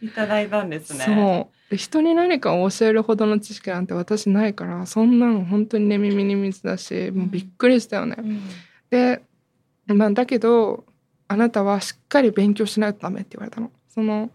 [0.00, 0.04] て。
[0.04, 1.04] いただいたんですね。
[1.04, 8.16] そうで人に何かを教えるほどの知識なんて私ないからそんなの本当にね耳に水だしもうびっくりしたよね。
[8.18, 8.42] うん
[8.90, 9.22] で、
[9.86, 10.84] まあ、だけど
[11.28, 13.70] あなたはしっかり勉強しないとダメって言われたの。
[13.88, 14.30] その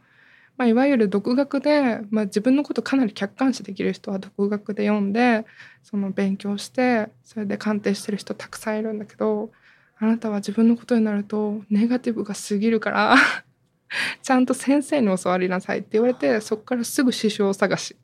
[0.58, 5.46] まあ、いわゆる独学で、まあ、自分のことかなり客観視できる人は独学で読んで
[5.84, 9.52] その勉強してそれで鑑定してる人たくさんいるんだけど
[10.00, 13.16] あなたは自分のことになるとネガティブが過ぎるから
[14.22, 17.96] ちゃんと先生に教わりなさいって言われてそこからすぐ師匠探し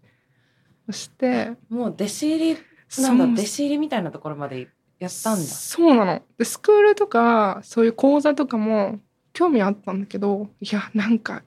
[0.86, 2.58] そしてもう弟子入り
[3.01, 3.41] なんだ。
[3.41, 5.43] 弟子入りみたいなところまでやったんだ。
[5.43, 6.21] そうなの。
[6.38, 8.99] でスクールとかそういう講座とかも
[9.32, 11.43] 興味あったんだけどいやなんか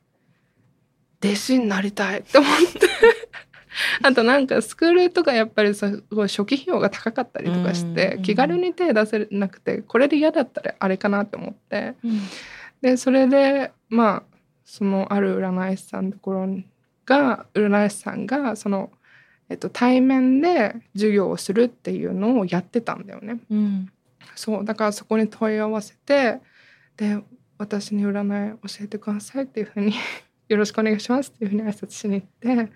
[1.22, 2.80] 弟子になりたいって思って
[4.02, 11.94] あとなんかスクールとかやっぱりさすごい初期費用が高かったりとかして気軽に手出せなくてこれで嫌だったらあれかなって思って。
[12.04, 12.20] うん。
[12.82, 16.48] でそれでまあそのある占い師さんのところ
[17.06, 18.90] が占い師さんがその、
[19.48, 23.38] えっと、対面で授業をするっていうのをやってたんだよね。
[23.50, 23.90] うん。
[24.34, 26.40] そうだからそこに問い合わせて
[26.96, 27.22] で
[27.58, 29.94] 私に占い教えてくださいっていうふうに
[30.48, 32.70] よろしくお願いしますっていうふうに挨拶しに行って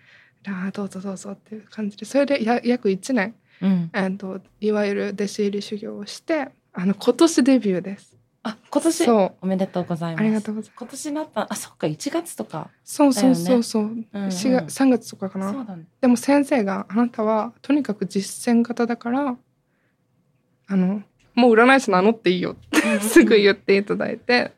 [0.46, 8.16] ああどうぞどうぞっていう感じでそれでや約1年、うん、えー、といわゆる弟子入り修行をしてあの今年デビューです。
[8.42, 9.04] あ今年？
[9.04, 10.20] そうおめでとうございます。
[10.20, 10.78] ありがとうございます。
[10.78, 12.70] 今年なったあそっか1月とか。
[12.84, 15.52] そうそうそうそう、うんうん4月3月とかかな。
[15.52, 15.84] そうだね。
[16.00, 19.36] でも先生があなたはとにかく実践型だから
[20.68, 21.02] あの
[21.34, 24.52] もう占い師名乗っていいよって すぐ言っていただいて、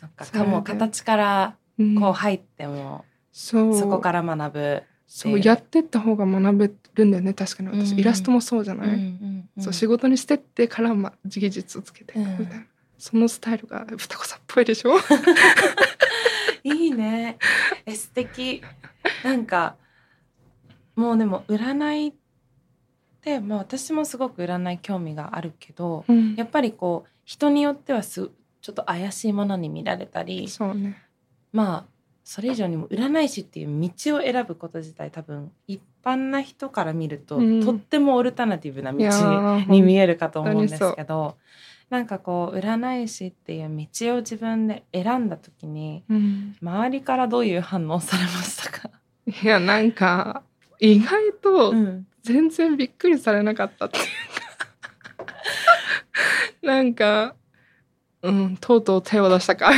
[0.00, 4.82] そっかそれでもう形からうんこう入っても、そうそこから学ぶ。
[5.06, 7.68] そうやってった方が学べるんだよね確かに。
[7.68, 7.98] 私、うん。
[8.00, 9.62] イラストもそうじゃない、うんうんうん。
[9.62, 12.66] そう仕事にしてってから、ま、技術をつけてみたいな、
[12.98, 14.94] そのスタイルが双子さんっぽいでしょ？
[16.64, 17.38] いいね。
[17.86, 18.62] え素敵。
[19.22, 19.76] なんか
[20.96, 22.12] もうでも占いっ
[23.20, 26.34] てまあ私もすごく占い興味があるけど、うん。
[26.34, 28.30] やっぱりこう人によってはす
[28.62, 31.02] ちょっと怪しいものに見られたり、そうね。
[31.52, 31.93] まあ
[32.24, 37.62] それ以上にも占い師っていう道を選ぶこと自体多分一般な人から見ると、うん。
[37.62, 41.36] とってもオルタナティブな道に見えるかと思うんですけど
[41.90, 46.56] なんかこう占い師っていう道を自分で選んだ時にうん。
[46.62, 48.90] 周りからどういう反応されましたか、
[49.26, 50.42] いやなんか
[50.80, 54.08] 意外とん、全然びっくりされなかったっていうか。
[56.62, 57.34] なんか
[58.22, 59.70] うんとうとう手を出したか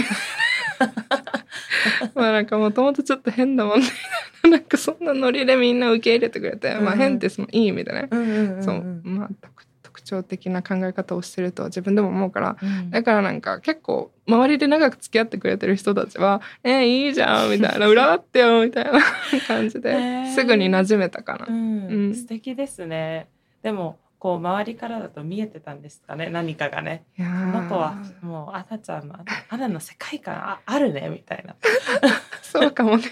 [2.17, 3.87] まあなんかもともとちょっと変だもんね。
[4.51, 9.01] なんかそんなノリでみんな受け入れてくれて、まあうん変ってそのいい意味でね、うんうんうんそう。
[9.05, 12.57] まあ特特徴的な考え方をしてるとは自分でも思うから。
[12.63, 12.91] うん。
[12.91, 19.01] だからなんか結構周りで長く付き合ってくれてる人たちは「えー、いいじゃん」みたいな「占ってよ」みたいな
[19.47, 21.47] 感じで、すぐに馴染めたかな。
[21.49, 21.87] うん。
[21.87, 22.15] うん。
[22.15, 23.29] 素敵ですね。
[23.63, 31.55] でもこう周りからだと見えてたんですかね何かがねこーの子はもうあなちゃんのああなの世界観ああるねみたいな。
[32.43, 33.05] そうかもね。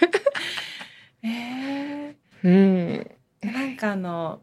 [1.23, 2.51] えうん。
[2.51, 3.13] ー、
[3.45, 4.41] なんかあの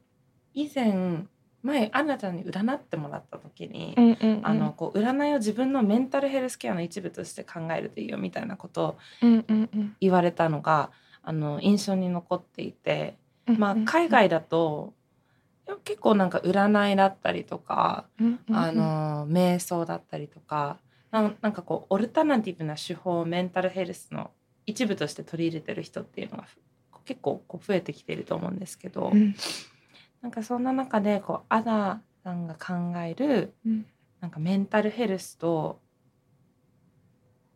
[0.54, 1.26] 以前
[1.62, 14.94] 前アンナちゃんに占ってもらった時に、うんうんうんあのこう占いを自分のメンタルヘルスケアの一部として考えるといいよみたいなことをうんうんうん言われたのがあの印象に残っていて、うんまあ、海外だと
[15.84, 18.56] 結構なんか占いだったりとか、うんうんうん。
[18.56, 20.78] あの瞑想だったりとか
[21.12, 24.32] なんなんかこうオルタナティブな手法をメンタルヘルスの
[24.66, 26.46] 一部として取り入れてる人っていうのが
[27.06, 29.36] 結構こう増えてきていると思うんですけど、うん。
[30.22, 33.86] なんかそんな中でこうアダさんが考えるうん。
[34.22, 35.80] なんかメンタルヘルスと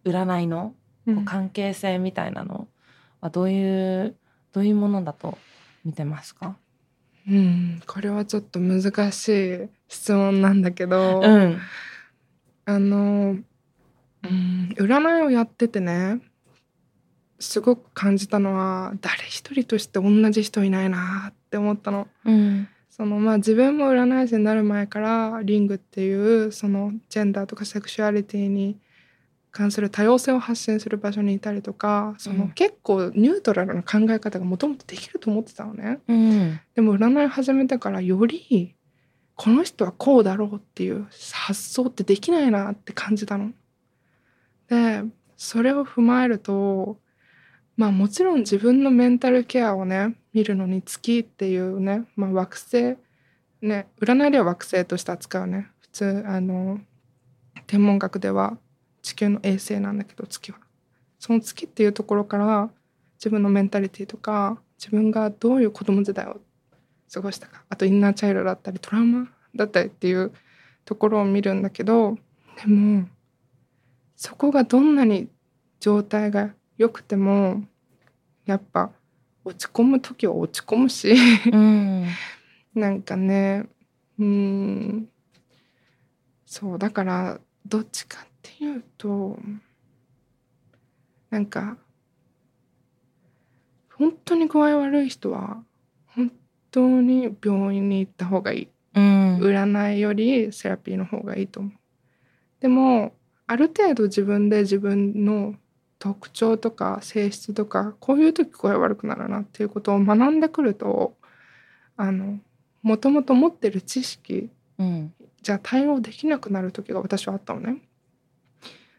[0.04, 0.74] 占いの
[1.06, 2.68] うこうん関係性みたいなの
[3.22, 4.16] はどういう
[4.52, 5.38] どういうものだと
[5.84, 6.58] 見てますか、
[7.28, 7.82] うん。
[7.88, 11.60] これはちょっと難しい質問なんだけど、うん。
[12.66, 13.38] あの、
[14.24, 16.20] うん、占いをやっててね
[17.40, 22.08] すごく感じたのは誰一人として同じ人いないなって思ったの。
[22.26, 22.68] うん。
[22.90, 28.78] そのまあ自分も占い師になる前からリングっていうそのジェンダーとかセクシュアリティに
[29.56, 36.00] 関する多様性を発信する場所にいたりとかそのうん結構ニュートラルな考え方がもともとできると思ってたのね。
[36.10, 38.76] うんでも占い始めてからより
[39.36, 43.54] この人はこうだろうっていう発想ってできないなって感じたの。
[44.68, 45.04] で
[45.38, 47.00] それを踏まえると
[47.78, 52.98] まあもちろん自分のメンタルケアをね見るのに月っていうね、まあ、惑星
[53.62, 56.82] ね占いでは惑星として扱うね普通あの
[57.68, 58.58] 天文学では
[59.06, 60.58] 地球の衛星なんだけど月は。
[61.20, 62.70] その月っていうところから
[63.18, 66.42] 自分のメンタリティとか自分がどういう子供時代を
[67.14, 70.34] 過ごしたかあとインナーチャイルドだったりトラウマだったりっていう
[70.86, 72.18] ところを見るんだけど
[72.64, 73.08] でも
[74.16, 75.30] そこがどんなに
[75.80, 77.64] 状態が良くても
[78.46, 78.92] やっぱ
[79.44, 81.16] 落ち込む時は落ち込むし
[81.52, 82.08] うん
[82.74, 83.68] なんかね
[84.20, 85.10] うん
[86.46, 89.40] そうだからどっちかっていうと
[91.30, 91.78] なんか
[93.98, 95.64] 本当に具合悪い人は
[96.08, 96.32] 本
[96.72, 98.68] 当に病院に行った方がいい。
[98.94, 99.40] うん。
[99.40, 101.72] 占いよりセラピーの方がいいと思う。
[102.60, 103.14] でも
[103.48, 105.56] ある程度自分で自分の
[106.00, 111.16] 特徴とか性質とかこういう時声悪くなるなっていうことを学んでくると
[111.98, 112.40] あの
[112.82, 115.14] もともと持ってる知識うん。
[115.42, 117.82] じゃあ対応できなくなる時が私はあったのね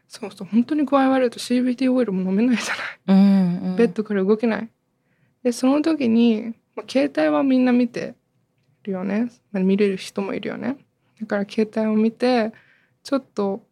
[0.09, 3.19] そうそう本当に具合悪いと CBD オイルも飲めないじゃない。
[3.19, 3.77] うんうん。
[3.77, 4.69] ベッドから動けない。
[5.42, 8.14] でその時に、まあ、携帯はみんな見て
[8.85, 10.79] るよね、まあ、見れる人もいるよね。
[11.21, 12.53] だから携帯を見て
[13.03, 13.62] ちょっと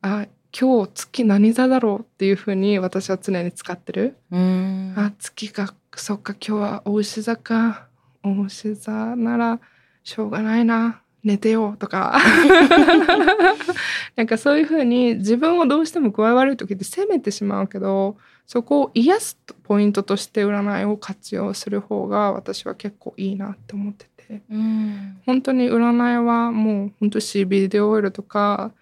[0.00, 0.26] あ
[0.58, 4.94] 今日月何座だろうっていうふうに私は常に使ってる、うん。
[4.96, 7.88] あ月がそっか今日はお牛座か。
[8.24, 9.60] お牛座なら
[10.02, 12.18] しょうがないな寝てようとか。
[14.16, 24.42] なんかそういうふうに自分をどうしても具合悪い時って責めてしまうけどそこを癒すポイントとして占いを活用する方が私は結構いいなって思ってて。
[24.50, 25.20] うん。
[25.26, 28.72] 本当に占いはもう本当 CBD オイルとか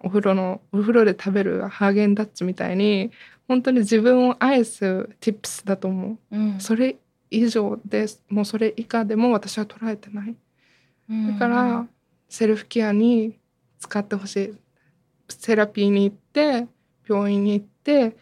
[0.00, 3.10] お風呂のお風呂で食べるハーゲンダッツみたいに
[3.48, 6.36] 本当に自分を愛す tips だと思う。
[6.36, 6.60] うん。
[6.60, 6.96] それ
[7.30, 10.34] 以上でもうそれ以下でも私は捉えてない
[11.26, 11.86] だから
[12.28, 13.38] セルフケアに
[13.78, 14.54] 使ってほしい。
[15.28, 16.66] セラピーに行って
[17.08, 18.16] 病院に行って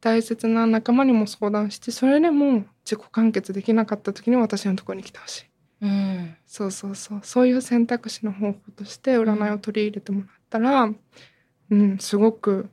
[0.00, 5.44] 大切な仲間にも相談してそれでも自己完結できなかった時に私のところに来てほしい。
[5.82, 6.36] うん。
[6.46, 7.20] そうそうそう。
[7.22, 10.90] そういう選択肢の方法として占いを取り入れてもらったら
[11.70, 12.68] うんすごく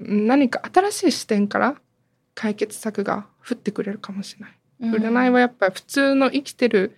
[0.00, 1.76] うん何か新しい視点から
[2.34, 4.58] 解決策が降ってくれるかもしれない。
[4.80, 6.96] 占いはやっぱり普通の生きてる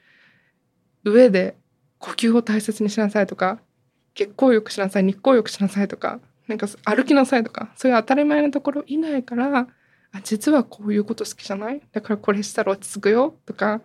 [1.05, 1.57] 上で
[2.05, 3.61] 呼吸を大切にしなさいとか
[4.15, 9.69] 血行浴しなさい日光浴しなさいとかなんか歩きなさいとかそういう当たり前のところ以外から
[10.13, 11.81] あ実はこういうこと好きじゃない？
[11.93, 13.81] だからこれしたら落ち着くよとか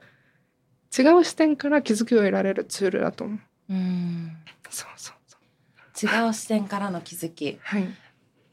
[0.97, 3.39] 違う視点から気づきを得られるツールだと思う。
[3.69, 4.31] うん。
[4.69, 5.37] そうそうそ
[6.07, 6.25] う。
[6.25, 7.57] 違う視点からの気づき。
[7.61, 7.87] はい。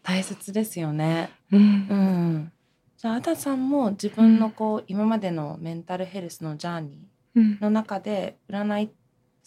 [0.02, 1.30] 大切ですよね。
[1.50, 1.60] うん。
[1.60, 2.52] うん。
[2.96, 7.42] じゃあアダさんも自分のこう今までのメンタルヘルスのジャーニうん。
[7.60, 8.90] ーの中で占い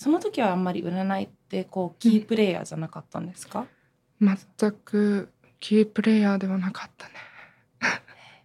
[0.01, 3.65] その時はあんまり占いってこうキープレイヤーじゃなかったんですか？
[4.21, 4.37] 全
[4.85, 7.13] くキープレイヤーではなかったね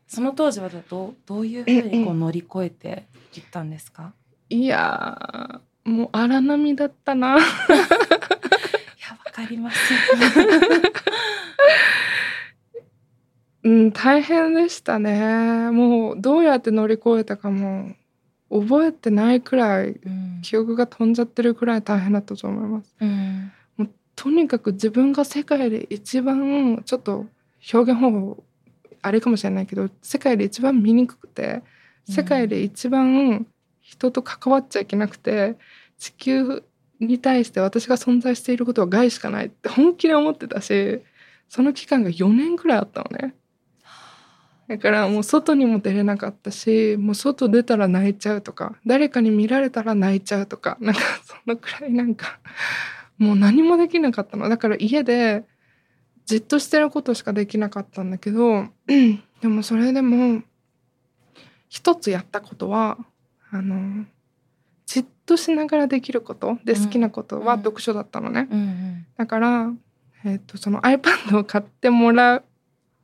[0.09, 4.13] その当時はどうどういうふうにこう乗り越えていったんですか？
[4.51, 7.45] いやーもう荒波だったな いや
[9.25, 9.95] わかります。
[13.63, 15.71] うん、大変でしたね。
[15.71, 17.95] もうどうやって乗り越えたかも
[18.55, 22.95] 覚えてないくらいうん記憶が飛んじゃってるくらい大変だったと思います。
[23.01, 23.53] うん
[24.17, 27.27] とにかく自分が世界で一番ちょっと
[27.73, 28.45] 表現方法
[29.03, 31.63] あれかもしれないけど世界で一番醜くて
[32.09, 33.45] 世界で一番
[33.81, 35.57] 人と関わっちゃいけなくて
[35.99, 36.63] 地球
[37.01, 41.03] に対して私が存在していることは害しかないって本気で思ってたし
[41.49, 43.35] その期間が4年くらいあったのね。
[44.69, 52.39] だからもう外にも出れなかったしもう外出たら泣いちゃうとか誰かに見られたら泣いちゃうとかなんかそのくらいなんか
[53.19, 54.49] もう何もできなかったの。
[54.49, 55.45] だから家で
[56.27, 58.67] じっとしてることしかできなかったんだけど
[59.41, 60.43] でもそれでも
[61.69, 62.99] 一つやったことは
[63.51, 64.07] あの
[64.87, 67.61] じっとしながらできることでうん好きなことはうん。
[67.61, 68.49] 読書だったのね、
[69.17, 69.73] だから、
[70.25, 72.45] えっとその iPad を買ってもらっ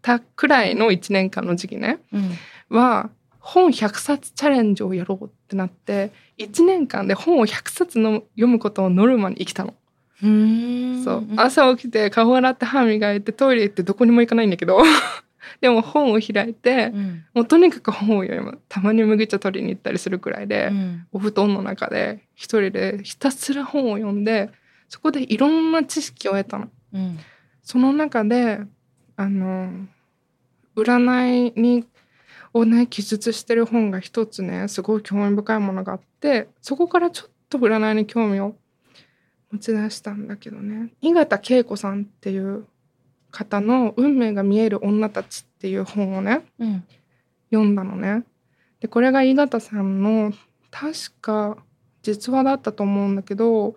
[0.02, 2.30] たくらいの1年間の時期ねうん
[2.70, 3.10] は
[3.40, 9.74] 本100冊チャレンジをやろうってなって1年間で本を100冊の読むことをノルマに生きたの。
[10.22, 11.26] うそう。
[11.36, 14.78] 朝起きて顔洗って歯磨いてトイレ行ってどこにも行かないんだけど
[15.62, 17.24] でも本を開いてうん。
[17.34, 18.60] もうとにかく本を読む。
[18.68, 21.06] たまに麦茶取りに行ったりするくらいで、うん。
[21.12, 24.50] お布団の中で一人でひたすら本を読んで
[24.88, 26.68] そこでいろんな知識を得たの。
[26.92, 27.18] うん。
[27.62, 28.60] その中で
[29.20, 29.70] あの
[30.74, 31.84] 占いに
[32.54, 38.54] をね記述してる本が一つねすごい興味深いものがあってそこからちょっと占いに興味を
[39.52, 42.64] 持ち出したんだけどね井形恵子さんっていう
[43.30, 46.84] 方の「運命が見える女たち」っていう本をねうん
[47.50, 48.24] 読んだのね。
[48.78, 50.32] でこれが井形さんの
[50.70, 51.58] 確か
[52.02, 53.76] 実話だったと思うんだけど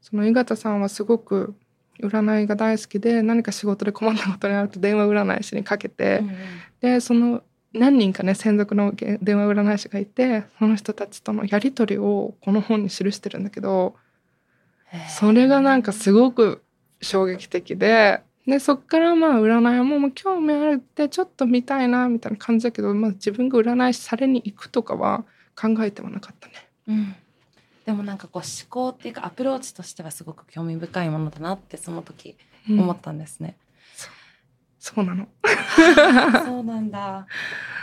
[0.00, 1.54] その井形さんはすごく
[2.02, 6.36] 占いが大好きで何か仕事で困ったことになると電話占い師にかけて、うんうん。
[6.80, 7.42] でその
[7.72, 13.96] 何人かね専属のげ電話占い師がいてその人たちとのやり取りをこの本に記してるんだけど
[15.08, 16.62] それがなんかすごく
[17.02, 25.24] 衝撃的ででそっからまあ占いももう興味あるってちょっと見たいなみたいな感じだけど、まあ、自分が占い師されに行くとかは
[25.60, 26.54] 考えてはなかったね。
[26.88, 27.14] うん
[27.86, 32.36] でもなんかこう思考っていうかアプローチとしてはすごく興味深いものだなってその時
[32.68, 33.56] うん思ったんですね。
[34.78, 35.28] そうなの？
[36.44, 37.26] そうなんだ。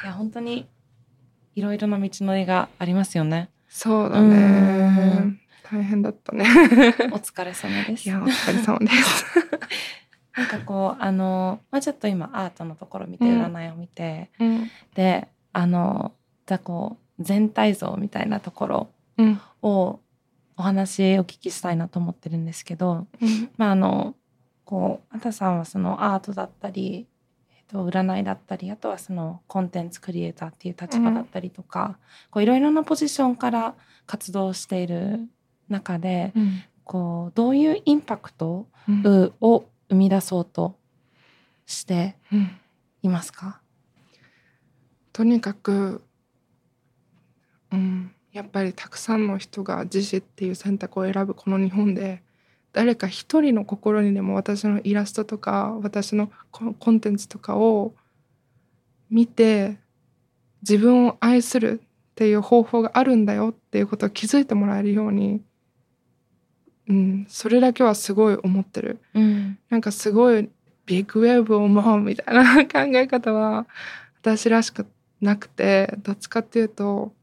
[0.04, 0.68] いや本当に
[1.56, 3.50] いろいろな道のりがありますよね。
[3.70, 5.40] そうだうねん。
[5.64, 6.46] 大変だったね。
[7.12, 8.08] お疲れ様です。
[8.08, 9.26] いやお疲れ様です。
[10.36, 16.12] なんかこうあの、まあ、ちょっと今アートのところ見てうん占いを見て、うんであの
[16.46, 20.00] じゃあこう全体像みたいなところうんを
[20.56, 23.50] お話お聞きしたいなと思ってるんですけど、うん。
[23.58, 24.16] まああの
[24.66, 27.08] こうあたさんはそのアートだったり、
[27.50, 31.98] えっと占いだったりあとはそのコンテンツクリエイターっていう立場だったりとか、
[32.30, 33.74] こういろいろなポジションから
[34.06, 35.28] 活動している
[35.70, 36.62] 中でうん。
[36.86, 40.78] こうどういうインパクトうんを生み出そうと
[41.66, 42.52] してうん。
[43.02, 43.60] いますか、
[45.12, 46.06] とにかく、
[47.72, 52.24] うん、やっぱりたくさんの人が自死っていう選択を選ぶこの日本で
[52.74, 57.94] 誰か一人の心にでも私のイラストとか私のコンテンツとかを
[59.12, 59.78] 見て
[60.64, 65.42] 自分を愛するっていう方法があるんだよっていうことを気づいてもらえるように、
[66.90, 69.00] うん、それだけはすごい思ってる。
[69.14, 70.50] うんなんかすごい
[70.88, 73.68] ビッグウェーブを思うみたいな考え方は
[74.22, 74.88] 私らしく
[75.22, 77.14] なくてどっちかっていうと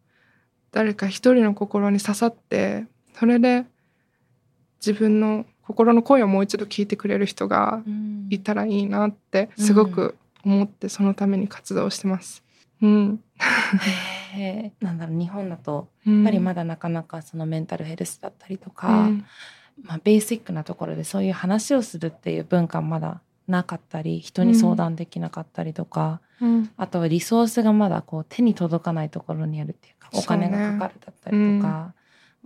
[0.73, 3.65] 誰か一人の心に刺さってそれで
[4.81, 8.11] 自分の心の声をもう一度聞いてくれる人がうん。
[8.31, 12.45] いたらいいなってすごく思ってそのために活動してます。
[12.81, 13.21] うん、
[14.81, 19.25] なんだろう日本だとややっぱりまだなかなかそのメンタルヘルスだったりとか、うん。
[19.83, 26.71] まあ、ベーシックなところでそういう話をするっていう文化まだなかったり人に相談できなかったりとか、うん。
[26.77, 31.95] あとはリソースがまだこう手に届かないところにあるっていうかお金がかかるだったりとか、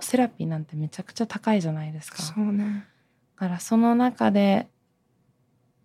[0.00, 2.22] セラピーなんてめちゃくちゃ高いじゃないですか。
[2.22, 2.86] そうね、
[3.36, 4.68] だからその中で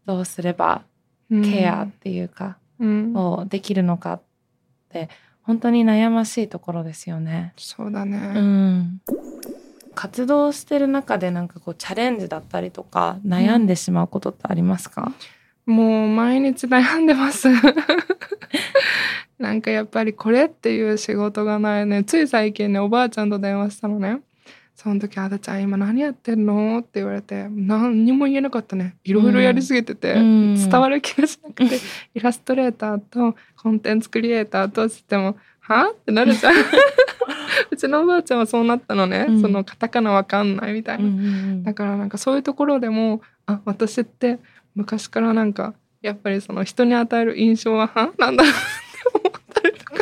[0.05, 0.84] どうすれば
[1.30, 1.43] うん。
[1.43, 3.15] ケアっていうか、うん。
[3.15, 4.22] をできるのかっ
[4.89, 5.09] て
[5.43, 7.53] 本当に悩ましいところですよね。
[7.57, 9.01] そうだね、うん、
[10.00, 15.12] 活動してる中でなんかこうチャレンジだったりとか悩んでしまうことってありますか、
[15.66, 17.50] もう毎日悩んでます。
[19.38, 22.06] なんかやっぱりこれっていう仕事がないね。
[22.06, 24.22] つい最近ね、おばあちゃんと電話したのね。
[24.74, 26.80] その時、あだちゃん今何やってんの？
[26.80, 28.95] って言われて、何にも言えなかったね。
[29.04, 31.76] いろいろやりすぎてて、うん伝わる気がしなくて、
[32.16, 35.91] イラストレーターとコンテンツクリエイターとしても、は？
[35.91, 36.54] ってなるじゃん。
[37.72, 39.26] うちのおばあちゃんはそうなったのね。
[39.30, 41.05] うんそのカタカナわかんないみたいな。
[41.05, 44.39] うんうんうんだからなんかそういうところでもあ私って
[44.76, 49.93] 昔からなんかやっぱりその人に与える印象ははなんだろうって思ったりとか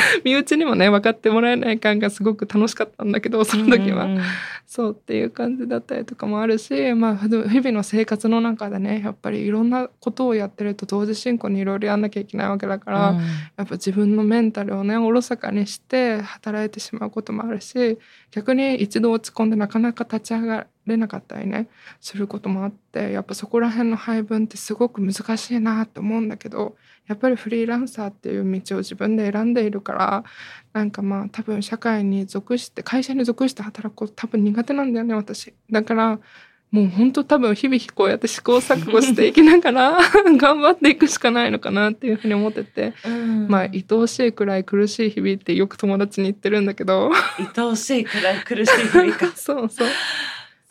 [0.24, 4.20] 身内にもね分かってもらえない感がすごく楽しかったんだけどその時は、うん
[4.66, 13.16] そうっていう感じだったりとかもあるし、まあ、日々の生活の中でねやっぱりいろんなことをやってると同時進行にいろいろやんなきゃいけないわけだから、うん。
[13.18, 13.22] や
[13.62, 17.98] っぱ自分のメンタルをねおろそかにして働いてしまうこともあるし
[18.32, 21.68] 逆に一度落ち込んでなかなか立ち上がれなかったりね
[22.00, 26.76] することもあってやっぱそこら辺の配分ってすごく難しいなって思うんだけど
[27.06, 30.24] やっぱりフリーランサーっていう道を自分で選んでいるから
[30.72, 35.54] なんかまあ多分社会に属して会社に属して働くこと多分苦手なんだよね私。
[35.70, 36.18] だから
[36.70, 39.98] もう本当多分日々こうやって試行錯誤していきながら
[40.36, 42.92] 頑張っていくしかないのかなっていうふうに思ってて。
[43.06, 43.48] うん。
[43.48, 47.12] まあ愛おしいくらい苦しい日々ってよく友達に言ってるんだけど。
[47.56, 49.32] 愛おしいくらい苦しい日々か。
[49.36, 49.88] そうそう。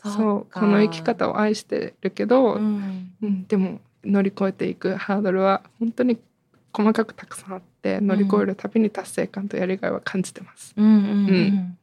[0.04, 0.60] そうか。
[0.60, 3.46] この生き方を愛してるけど、ううんん。
[3.48, 6.20] でも乗り越えていくハードルは本当に
[6.74, 10.74] 細かくたくさんあって乗り越えるたびに達成感とやりがいは感じてます。
[10.76, 11.78] うんうんうんうん。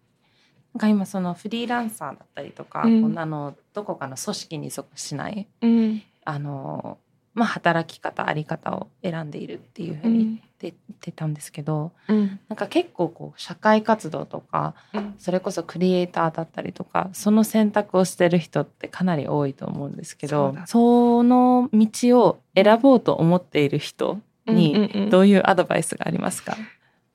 [0.74, 3.02] なんか今そのフリーランサーだったりとか、うん。
[3.02, 6.02] こんなのどこかの組織に属しないうん。
[6.24, 6.98] あの、
[7.34, 12.38] まあ、働き方あり方を選んでいるっていうふうにうん言ってたんですけど、うん。
[12.48, 15.14] なんか結構こう社会活動とかうん。
[15.18, 25.10] それこそクリエイターだったりとかその選択をしてる人ってかなり多いと思うんですけどその道を選ぼうと思っている人にうんうんうん。
[25.10, 26.56] どういうアドバイスがありますか、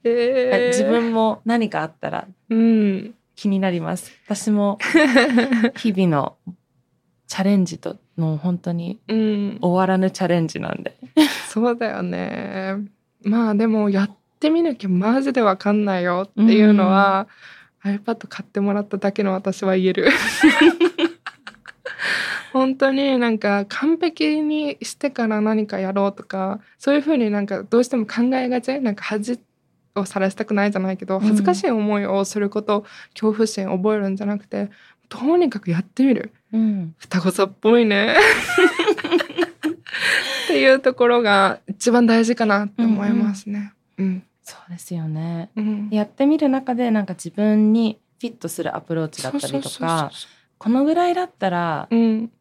[0.03, 0.67] えー。
[0.67, 3.13] 自分も何かあったらうん。
[3.35, 4.11] 気になります。
[4.25, 4.79] 私も
[5.77, 6.35] 日々の
[7.27, 9.57] チャレンジとの本当にうん。
[9.61, 10.97] 終わらぬチャレンジなんで。
[11.47, 17.27] そうだよねまあでもやってみなきゃマジでわかんないよっていうのは、
[17.83, 20.09] iPad 買ってもらっただけの私は言える。
[22.53, 28.79] 本当になんか完璧にしてから何かやろうとかそういうふうになんかどうしても考えがち。
[28.79, 29.39] なんか恥
[29.95, 34.69] をさらしたくないじゃないけど恥ずかしい思いをすること、恐怖心覚えるんじゃなくて
[35.09, 36.31] とにかくやってみる。
[36.53, 36.95] うん。
[36.97, 38.15] 双子座っぽいね
[40.47, 43.73] っていうところが一番大事かなって思いますね。
[43.97, 44.23] うん。
[44.43, 45.49] そうですよね。
[45.57, 45.89] うん。
[45.91, 50.11] やってみる中でなんか自分にフィットするアプローチだったりとか、
[50.57, 52.31] このぐらいだったらうん。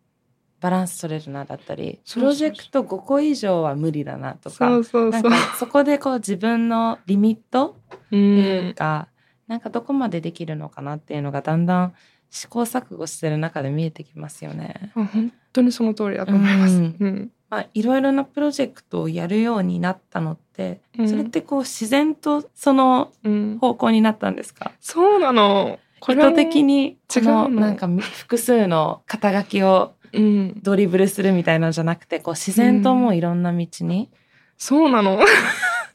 [0.59, 5.11] バランス取れるなだったり、プロジェクト5個以上は無理だなとそかう、そうそう。
[5.11, 9.09] なんかそこでこう自分のリミットうっていうんか、
[9.47, 11.95] なんかどこまでできるのかなっていうのがだんだん
[12.31, 14.93] 試行錯誤してる中で見えてきますよね。
[14.95, 16.75] あ本当にその通りだと思います。
[16.75, 21.09] ううんんまあ、いろいろなプロジェクトをやるようになったのって、うん。
[21.09, 23.59] それってこう自然とそのうん。
[23.61, 24.73] 方向になったんですか？
[24.81, 25.79] そうなの。
[26.09, 27.61] 意図的にこのの。
[27.61, 34.09] なんか複数の肩書きをうん、ドリブルするみたいなのじゃなくてこう自然ともういろんな道に、
[34.57, 35.21] そうなの。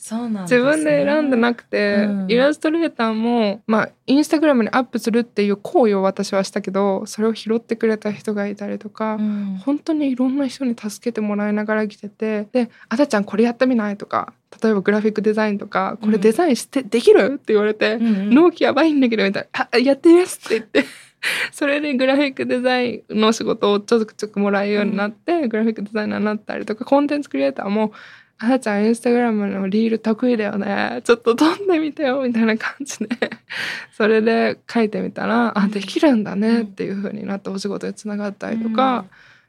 [0.04, 20.86] そうなんです、自分で選んでなくて、うんイラストレーターもまあインスタグラムにアップするっていう行為を私はしたけどそれを拾ってくれた人がいたりとか、うん本当にいろんな人に助けてもらいながら来ててで「あたちゃんこれやってみない?」とか例えばグラフィックデザインとか「これデザインして、できる?」って言われてうんうん納期やばいんだけどみたいな「あやってみます」って言って
[21.52, 27.94] それでグラフィックデザインの仕事をちょくちょくもらえるようになって、グラフィックデザイナーになったりとかコンテンツクリエイターも
[28.44, 31.02] 「あなちゃんインスタグラムのリール得意だよね。
[31.04, 33.08] ちょっと撮んでみてよ」みたいな感じで。
[33.94, 39.06] それで書いてみたら「あできるんだね」っていう風になってお仕事につながったりとか、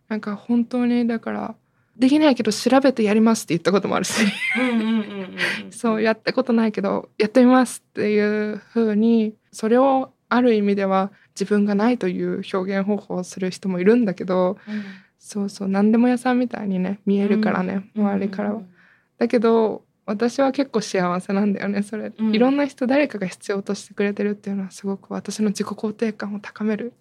[0.08, 1.54] なんか本当にだから
[1.96, 4.26] できないけど調べてやりますって言ったこともあるし。
[4.60, 5.36] うんうんうんうん
[5.72, 14.82] そうやったことないけどやってみますっていう風にそれをある意味では自分がないという表現方法をする人もいるんだけどうん。
[15.18, 18.62] そうそう何でも屋さんみたいにね見えるからね、周りからは。
[19.22, 22.34] だけど私は結構幸せなんだよねそれ、うん。
[22.34, 26.92] いろんな人誰かが必要としてくれてるっていうのはすごく私の自己肯定感を高める。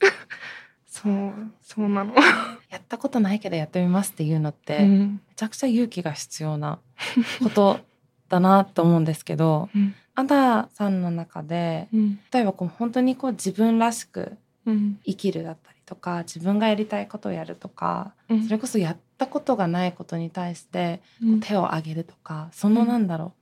[0.86, 2.14] そうそうなの、
[2.70, 5.22] やったことないけどやってみますっていうのって、めうん。
[5.36, 6.78] ちゃくちゃ勇気が必要な
[7.42, 7.80] こと
[8.30, 9.96] だなと思うんですけど うん。
[10.14, 12.20] アダさんの中でうん。
[12.32, 15.00] 例えばこう本当にこう自分らしくうん。
[15.04, 18.44] 生きるだったりとか自分がやりたいことをやるとかうん。
[18.44, 21.40] それこそやったことがないことに対してうん。
[21.40, 23.34] 手を挙げるとかそのなんだろ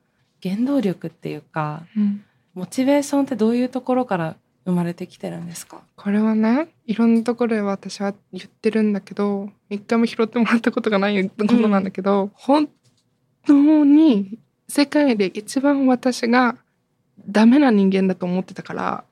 [0.44, 2.24] う原動力っていうかうん。
[2.54, 5.82] モチベーションってどういうところから生まれてきてるんですか？
[5.96, 12.68] これはねいろんなところで私は言ってるんだけど一回も拾ってもらったことがないことなんだけど、本
[13.48, 13.54] 当
[13.86, 16.58] に世界で一番私が
[17.28, 19.04] ダメな人間だと思ってたから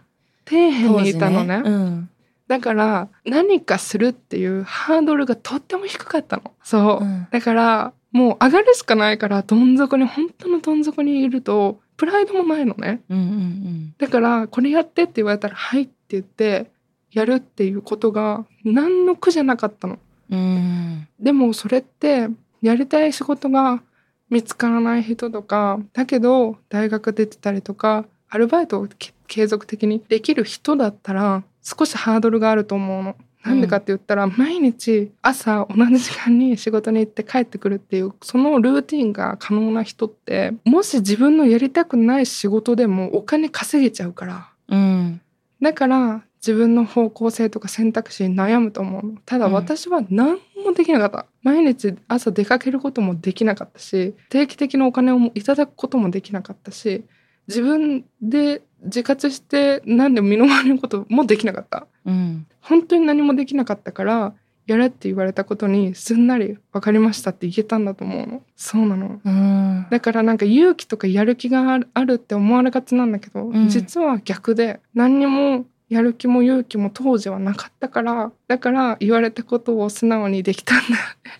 [0.48, 1.62] 底辺にいたのね。
[1.64, 2.10] うん
[2.48, 6.54] だから何かするっていうハードルがとっても低かったの。
[6.64, 7.28] そう、うん。
[7.30, 13.02] だからもう上がるしかないからどん底に本当のどん底にいるとプライドもないのね。
[13.10, 16.72] うんうんだからこれやってって言われたら「はい」って言って
[17.12, 20.00] やるっていうことが何の苦じゃなかったの。
[20.30, 21.08] うんうん。
[21.20, 22.30] でもそれって
[22.62, 23.82] やりたい仕事が
[24.30, 33.16] 見つからない人とかだけど大学出てたりとかアルバイトをけ継続的にできる人だったら少しハードルがあると思うの。
[33.44, 44.50] なんでかって言ったら、毎日朝同じ時間に仕事に行って帰ってくるっていうそのルーティンが可能な人ってもし自分のやりたくない仕事でもお金稼げちゃうから。
[44.70, 45.22] うん。
[45.62, 49.18] だから自分の方向性とか選択肢に悩むと思うの。
[49.26, 49.54] ただうん。
[49.54, 57.06] 私は何もできなかった、毎日朝出かけることもできなかったし定期的なお金をいただくこともできなかったし
[57.48, 61.88] 自分で自活して何でも身の回りのこともできなかった。
[62.06, 62.48] うん。
[62.62, 64.34] 本当に何もできなかったから
[64.66, 68.44] やれって言われたことにすんなり分かりましたって言えたんだと思うの。
[68.56, 69.22] そうなの。
[69.24, 69.88] うん。
[69.90, 73.70] だからなんか勇気とかやる気があるあるって思われがちなんだけど、うん。
[73.70, 80.84] 実は逆で何にもやる気も勇気も当時はなかったからだから言われたことを素直にできたんだ。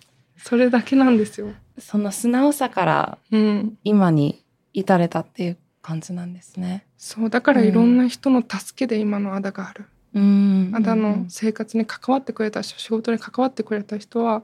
[0.38, 1.48] それだけなんですよ。
[1.78, 4.42] その素直さからうん、今に
[4.72, 5.56] 至れたっていう
[5.88, 6.84] 感じなんですね。
[6.98, 9.86] そうだからいろんな人の助けで今のアダがある。
[10.12, 10.70] うん。
[10.74, 14.42] アダの生活に関わってくれた人仕事に関わってくれた人は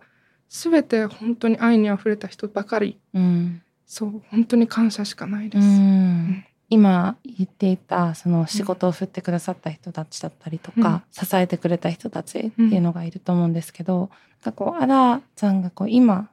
[0.48, 2.98] 全て本当に愛にあふれた人ばかり。
[3.12, 3.62] うん。
[3.84, 5.68] そう本当に感謝しかないでうす。
[5.68, 6.46] ん。
[6.70, 14.08] 今言っていたその仕事を振ってくださった人たちだったりとか、支えてくれた人たちっていうのがいると思うんですけど、
[14.44, 16.30] なんかこうアダさんがこう今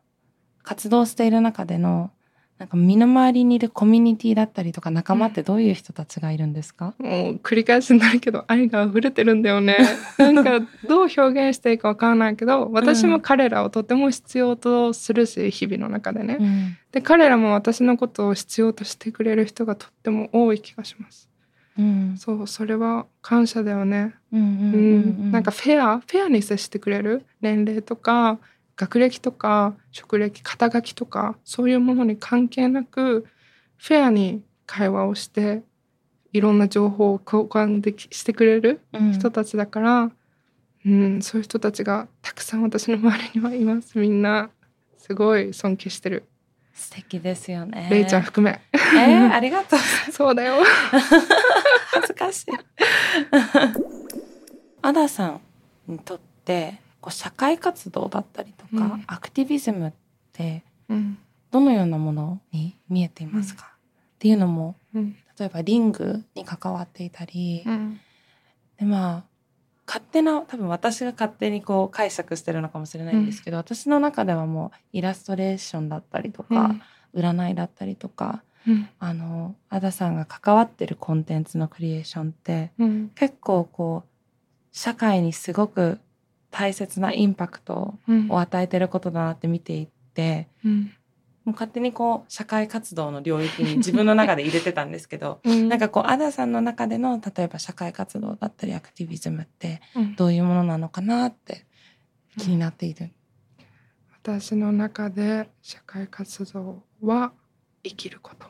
[0.64, 2.12] 活動している中での
[2.62, 9.80] なんか身の回りにいるコミュニティだったりとか仲間ってどういう人たちがいるんですか、もう繰り返しになるけど愛が溢れてるんだよね。
[10.20, 16.78] なんかどう表現していいかわからないけど私も彼らをとても必要とするし日々の中でね、うん。
[16.92, 21.28] で彼らも私のことを必要としてくれる人がとっても多い気がします。
[21.80, 22.16] うん。
[22.20, 24.14] そうそれは感謝だよね。
[24.32, 25.32] ううんうんうんん。
[25.32, 28.38] なんかフェアフェアに接してくれる年齢とか
[28.82, 33.28] 学歴とか職歴肩書きとかそういうものに関係なく
[33.78, 35.62] フェアに会話をして
[36.34, 40.12] いろんな情報を交換できしてくれるうん人たちだから、
[40.84, 44.50] うんそういう人たちがたくさん私の周りにはいますみんな
[44.98, 46.24] すごい尊敬してる、
[46.74, 47.88] 素敵ですよね。
[47.92, 49.80] レイちゃん含めえーありがとう。
[50.12, 50.56] そうだよ
[51.92, 52.48] 恥ずかしい。
[54.82, 55.40] アダさん
[55.88, 59.04] にとってこう社会活動だったりとか、うん。
[59.08, 59.92] アクティビズムっ
[60.32, 61.18] てうん。
[61.52, 63.78] どのようなものに見えていますか、っ
[64.20, 65.16] ていうのもうん。
[65.38, 68.00] 例えばリングに関わっていたり、うん。
[68.78, 69.24] でまあ
[69.88, 76.76] 勝手な多分私が勝手にこう解釈してるのかもしれないんですけど、私の中ではもうイラストレーションだったりとか、
[77.14, 78.88] 占いだったりとかうん。
[79.00, 83.10] あのアダさんが関わってるコンテンツのクリエーションってうん。
[83.16, 84.10] 結構こう
[84.72, 86.00] 社会にすごく
[86.52, 88.30] 大切なインパクトうん。
[88.30, 90.94] を与えてることだなって見ていってうん。
[91.44, 95.70] もう勝手にこう社会活動の領域に自分の中で入れてたんですけど うん。
[95.70, 100.16] なんかこうアダさんの中での例えば社会活動だったりアクティビズムってうん。
[100.16, 101.66] どういうものなのかなって
[102.38, 103.12] 気になっている。
[104.24, 107.32] 私の中で社会活動は
[107.84, 108.48] 生きること、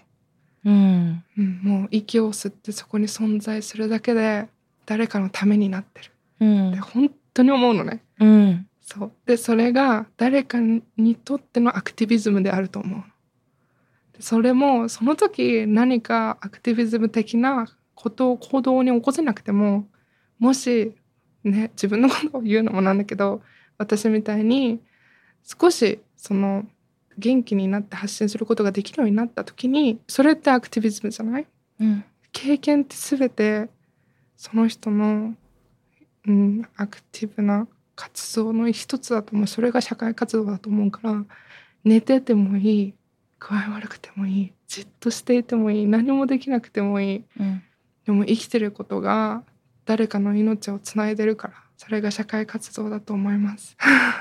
[0.66, 1.24] うん。
[1.38, 4.50] うん、もう息を吸ってそこに存在するだけで
[4.86, 6.12] 誰かのためになってる。
[6.42, 6.70] うん。
[6.72, 8.04] って本当に思うのね。
[8.20, 8.68] うん。
[8.82, 9.12] そう。
[9.26, 13.04] でそれが誰かにとってのアクティビズムであると思う
[14.14, 19.88] でそれもその時何かアクティビズム的なことを行動に起こせなくても
[20.40, 20.94] もし
[21.44, 23.42] ね自分のことを言うのもなんだけど
[23.78, 24.82] 私みたいに
[25.44, 26.66] 少しその
[27.18, 31.48] 元気になって発信することができるようになった時にそれってアクティビズムじゃない？
[31.80, 32.04] うん。
[32.32, 33.70] 経験って全て
[34.36, 35.36] その人の、
[36.28, 41.24] うん、アクティブな活動の一つだと思うそれが社会活動だと思うから
[41.84, 42.94] 寝ててもいい
[43.40, 47.24] 具合悪くてもいいじっとしていてもいい何もできなくてもいい。
[47.40, 47.62] うん。
[48.06, 49.44] でも生きてることが
[49.86, 53.76] 誰かの命をつないでるからそれが社会活動だと思います。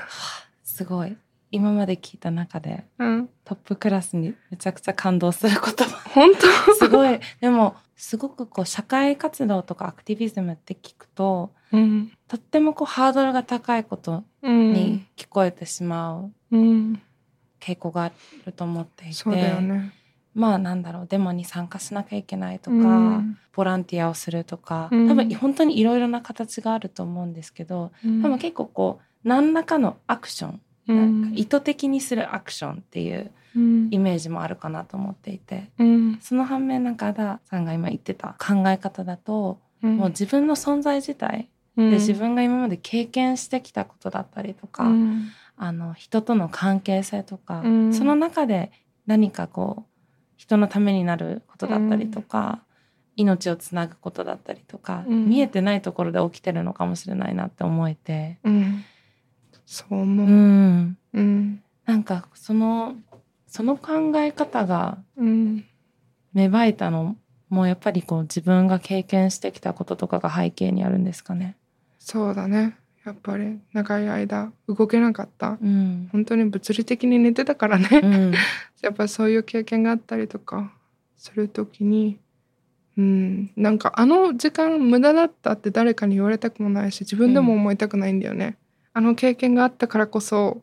[0.63, 1.15] すごい。
[1.51, 6.09] 今まで聞いた中でうん、トップクラスにめちゃくちゃ感動する言葉。
[6.09, 6.31] 本
[6.67, 6.75] 当？
[6.75, 7.19] すごい。
[7.39, 12.11] でもすごくこう社会活動とかアクティビズムって聞くとうん。
[12.27, 17.01] とってもこうハードルが高いことうんに聞こえてしまううん、
[17.59, 18.11] 傾向があ
[18.45, 19.93] ると思っていて、ね。
[20.33, 21.07] まあなんだろう。
[21.07, 22.79] デモに参加しなきゃいけないとか、う
[23.19, 23.37] ん。
[23.53, 25.07] ボランティアをするとか、うん。
[25.07, 28.21] 多分本当にいろいろな形があると思うんですけどうん。
[28.21, 31.21] 多分結構こう何らかのアクション、うん。
[31.21, 33.89] なんか意図的にするアクションっていううん。
[33.91, 36.19] イメージもあるかなと思っていてうん。
[36.21, 39.97] その反面なんかアダさんが今言ってた考え方だと、うん。
[39.97, 41.45] もう自分の存在自体うん
[41.77, 45.29] で自分が今まで経験してきたことだったりとか、うん。
[45.55, 47.93] あの人との関係性とか、うん。
[47.93, 48.71] その中で
[49.05, 49.91] 何かこう
[50.35, 52.63] 人のためになることだったりとか、
[53.15, 55.29] 命をつなぐことだったりとか、うん。
[55.29, 58.83] 見えてないところで起きてるのかもしれないなって思えて、うん。
[59.65, 60.27] そう思う。
[60.27, 60.29] う。
[60.29, 61.63] ん、うん。
[61.85, 62.95] なんかその
[63.47, 65.65] その考え方がうん。
[66.33, 67.17] 芽生えたの
[67.49, 71.57] もやっぱりこう自分が経験してきたこととかが背景にあるんですかね。
[72.11, 72.75] そうだね。
[73.05, 75.57] やっぱり長い間動けなかった。
[75.61, 77.87] うん、本当に物理的に寝てたからね。
[78.03, 78.33] うん、
[78.83, 80.73] やっぱそういう経験があったりとか
[81.15, 82.19] するときに、
[82.97, 88.57] うん、なんかあの時間無駄だったって誰かに言われたくもないし自分でも思いたくないんだよね。
[88.91, 90.61] あの経験があったからこそ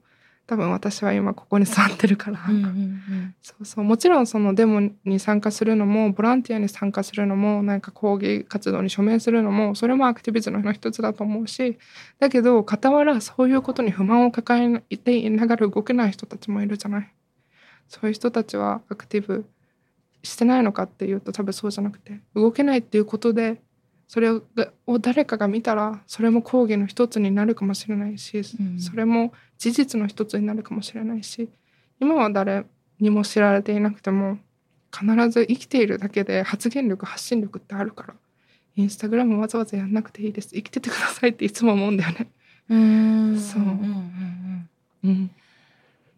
[0.49, 2.43] 多分私は今ここに座ってるから。
[2.49, 3.85] うん、うん、そうそう。
[3.85, 11.77] もちろんそのデモに参加するのもボランティアに参加するのもなんか抗議活動に署名するのもそれもアクティビズムの一つだと思うし。
[12.19, 17.15] だけど傍らそういうことに不満を抱えていながら動けない人たちもいるじゃない。
[17.87, 19.45] そういう人たちはアクティブ
[20.23, 23.61] してないのかっていうと多分そうじゃなくて動けないっていうことで
[24.09, 24.43] それを
[24.87, 28.81] を誰かが見たらそれも抗議の一つになるかもしれないし、うん。
[28.81, 31.51] それも事実の一つになるかもしれないし
[32.01, 32.65] 今は誰
[33.01, 34.39] にも知られていなくても
[34.93, 38.15] 必ず生きているだけで発言力発信力ってあるから
[38.79, 40.51] インスタグラムわざわざやんなくていいです。
[40.51, 42.31] 生きててくださいっていつも思うんだよね。
[42.71, 43.37] うん。
[43.37, 43.63] そう。
[43.63, 44.71] うんうんうん
[45.03, 45.31] うん。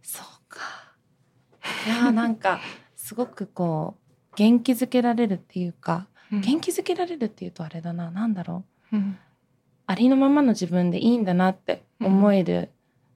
[0.03, 0.61] そうか。
[1.87, 2.61] いやーなんか
[2.97, 3.95] すごくこ
[4.33, 6.41] う元気づけられるっていうか、うん。
[6.43, 8.11] 元気づけられるっていうとあれだな。
[8.11, 8.97] なんだろう。
[8.97, 9.19] うん。
[9.87, 12.69] ありのままの自分でいいんだなって思える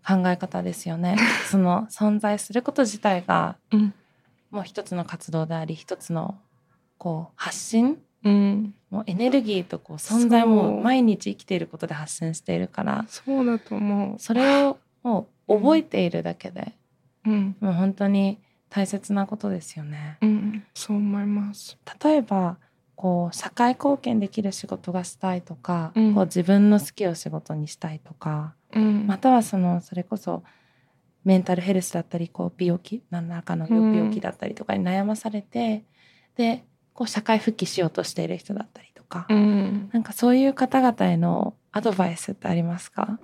[0.06, 1.16] 考え方ですよね。
[1.50, 3.94] その存在すること自体がうん。
[4.50, 6.38] もう一つの活動であり一つの
[6.96, 8.74] こう発信うん。
[8.90, 13.44] もうエネルギーとこう存在も毎日生きていることで発信しているからそう。
[13.44, 16.74] だと思それをもう覚えているだけで
[17.26, 17.56] ううん。
[17.60, 18.38] もう本当に
[18.70, 20.18] 大切なことですよね。
[20.20, 20.64] うん。
[20.74, 21.78] そう思います。
[22.02, 22.58] 例えば
[22.96, 26.14] こう社会貢献できる仕事がしたいとか、うん。
[26.14, 29.06] こう自分の好きを仕事にしたいとかうん。
[29.06, 30.42] またはそのそれこそ
[31.24, 35.84] メンタルヘルスだったりこう病気何らかのうん病気だったりとかに悩まされて、
[36.36, 39.90] でこう社会復帰しようとしている人だったりとか、うん。
[39.92, 43.18] なんかそういう方々へのアドバイスってありますか？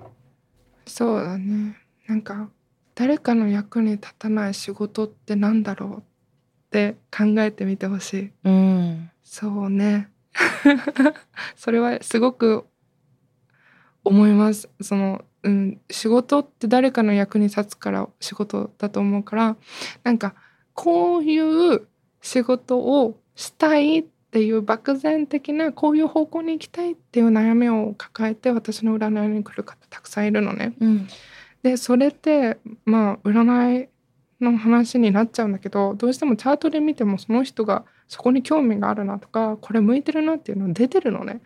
[0.87, 1.77] そうだね。
[2.07, 2.49] なんか
[2.95, 6.03] 誰かの役に立たない仕事ってなんだろうっ
[6.71, 8.33] て考えてみてほしい。
[8.45, 9.11] うん。
[9.23, 10.09] そうね。
[11.57, 12.67] それはすごく
[14.05, 14.69] 思います。
[14.81, 19.57] その、うん、仕事って誰かの役に立つから仕事だと思うから
[20.05, 20.35] なんか
[20.75, 21.87] こういう
[22.21, 30.75] 仕事をしたいっていう漠然的なこういう方向に行きたいっていう悩みを抱えて私の占いに来る方たくさんいるのね。
[30.81, 31.09] うん
[31.63, 33.89] でそれってまあ占い
[34.41, 41.43] の話になっちゃうんだけどどうしてもチャートで見てもその人がそこに興味があるなとかこれ向いてるなっていうの出てるのね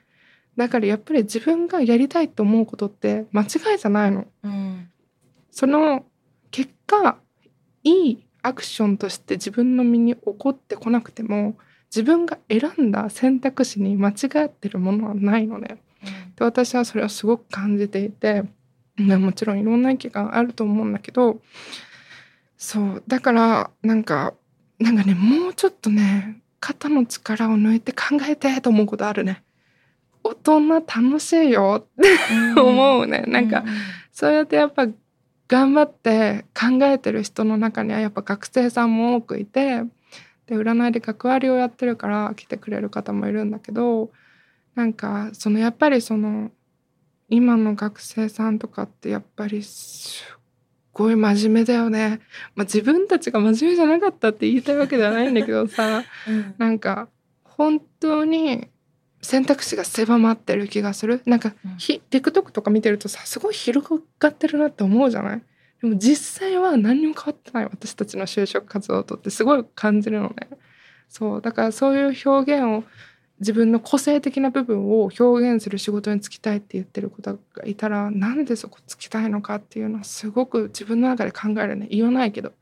[0.57, 4.27] だからやっぱり自分がやりたいと思うことって間違いじゃないの。
[4.43, 4.89] うん。
[5.51, 6.05] その
[6.51, 7.19] 結果
[7.83, 11.57] いいアクションとして自分の身に起こってこなくても
[11.91, 15.79] 自分が選んだ選択肢に間違ってるものはないのね。
[16.37, 18.45] で私はそれをすごく感じていて
[18.97, 21.41] ねもちろんいろんな意見があると思うんだけど
[22.57, 24.35] そうだからなんか
[24.79, 29.43] なんかねもうちょっとね肩の力を抜いて考えてと思うことあるね
[30.25, 32.03] 大人楽しいよっ
[32.55, 33.65] て思うね、なんか
[34.11, 34.89] そうやってやっぱ
[35.49, 39.83] 頑張って考えてる人の中にはやっぱ学生さんも多くいて
[40.47, 44.11] で占いで学割をやってるから来てくれる方もいるんだけど
[44.75, 46.51] なんかそのやっぱりその
[47.29, 50.39] 今の学生さんとかってやっぱりすっ
[50.93, 52.21] ごい真面目だよね。
[52.55, 56.55] まあ、自分たちが真面目じゃなかったって言いたいわけではないんだけどさ うん。
[56.59, 57.09] なんか
[57.43, 58.69] 本当に
[59.25, 61.23] 選択肢が狭まってる気がする。
[61.27, 61.77] なんか、うん。
[61.79, 63.89] ひ TikTok とか見てるとさすごい広
[64.21, 65.43] がってるなって思うじゃない？
[65.83, 67.65] でも実際は何にも変わってない。
[67.65, 70.49] 私たちの就職活動とってすごい感じるのね。
[71.09, 71.41] そう。
[71.43, 72.85] だからそういう表現を
[73.41, 81.89] 自分の個性的な部分を表現する仕事に就きたいって言ってる方がいたらなんでそこ就きたいのかっていうのはすごく自分の中で考えるね。
[81.91, 82.53] 言わないけど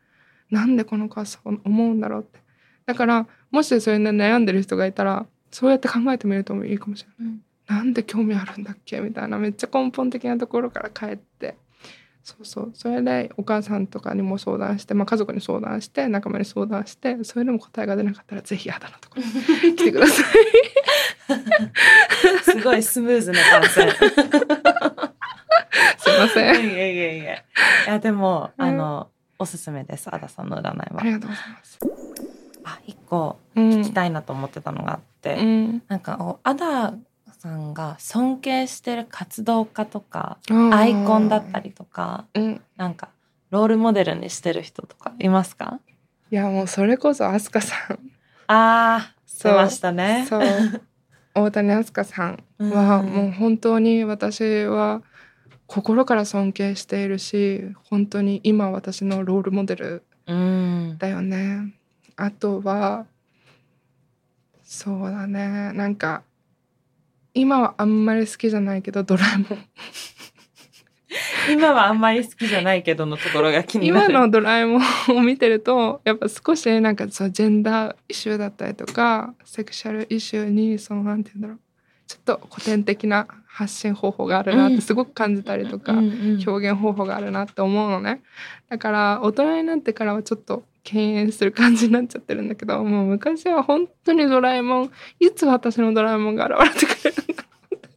[0.51, 2.41] なんでこの子はそう思うんだろうって。
[2.87, 7.33] だからもしそれで悩んでる人がいたらそうやって考えてみるともいいかもしれない。
[7.33, 11.57] うんなんで興味あるんだっけみたいなめっちゃ根本的なところから帰って
[12.23, 19.23] そうそうそれでお母さんとかにも相談して、まあ、家族に相談して仲間に相談してそれでも答えが出なかったらぜひ肌のところ
[19.71, 20.27] に来てください。
[22.43, 23.91] すごいスムーズな番宣。
[25.99, 26.71] すいません。
[26.73, 27.35] いやいやいや。
[27.35, 27.45] い
[27.87, 30.09] やでも、うんあのおすすめです。
[30.15, 31.01] アダさんの占いは。
[31.01, 31.79] ありがとうございます。
[32.65, 33.71] あ一個うん。
[33.71, 35.83] 聞きたいなと思ってたのがあって、うん。
[35.89, 36.95] なんかアダ
[37.39, 40.39] さんが尊敬してる活動家とか
[40.73, 42.61] アイコンだったりとか、うん。
[42.77, 43.09] なんか
[43.51, 45.81] ロールモデルにしてる人とかいますか？
[46.31, 47.99] いやもうそれこそ飛鳥さん。
[48.47, 49.53] ああ、そう。
[49.53, 50.27] 出ましたね。
[50.29, 50.43] そう。
[51.35, 53.07] 大谷飛鳥さんはうん。
[53.07, 55.03] もう本当に私は
[55.67, 60.97] 心から尊敬しているし本当に今私のロールモデルうん。
[60.99, 61.75] だよね
[62.17, 63.07] あとは
[64.63, 65.73] そうだね。
[65.75, 66.23] なんか
[67.35, 69.59] 今はあんまり好きじゃないけどドラえもん。
[71.53, 74.11] 今はあんまり好きじゃないけどのところが気になる。
[74.11, 81.59] 今のドラえもんを見てるとやっぱ少しなんかそうジェンダーイシューだったりとかセクシャルイシューにそのなんて言うんだろう。
[82.07, 88.23] ちょっと古典的な発信方法があるなってすごく感じたりとか、表現方法があるなって思うのね。
[88.69, 97.89] だから大人になってからはちょっと敬遠する感じになっちゃってるんだけどもう昔は本当にドラえもんいつ私のドラえもんが現れてくれるんだろうって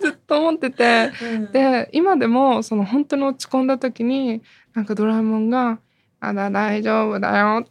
[0.00, 1.52] ずっと思っててうん。
[1.52, 4.42] で今でもその本当に落ち込んだ時に
[4.74, 5.78] なんかドラえもんが
[6.20, 7.70] 「あだ大丈夫だよ」って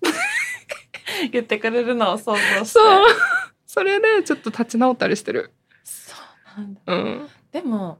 [1.31, 2.65] 言ってくれるのを想像して。
[2.65, 3.05] そう。
[3.65, 5.51] それでちょっと立ち直ったりしてる。
[5.83, 6.15] そ
[6.57, 6.81] うなんだ。
[6.85, 7.27] うん。
[7.51, 7.99] でも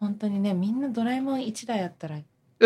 [0.00, 2.18] 本当にねみんなドラえもん1台やったら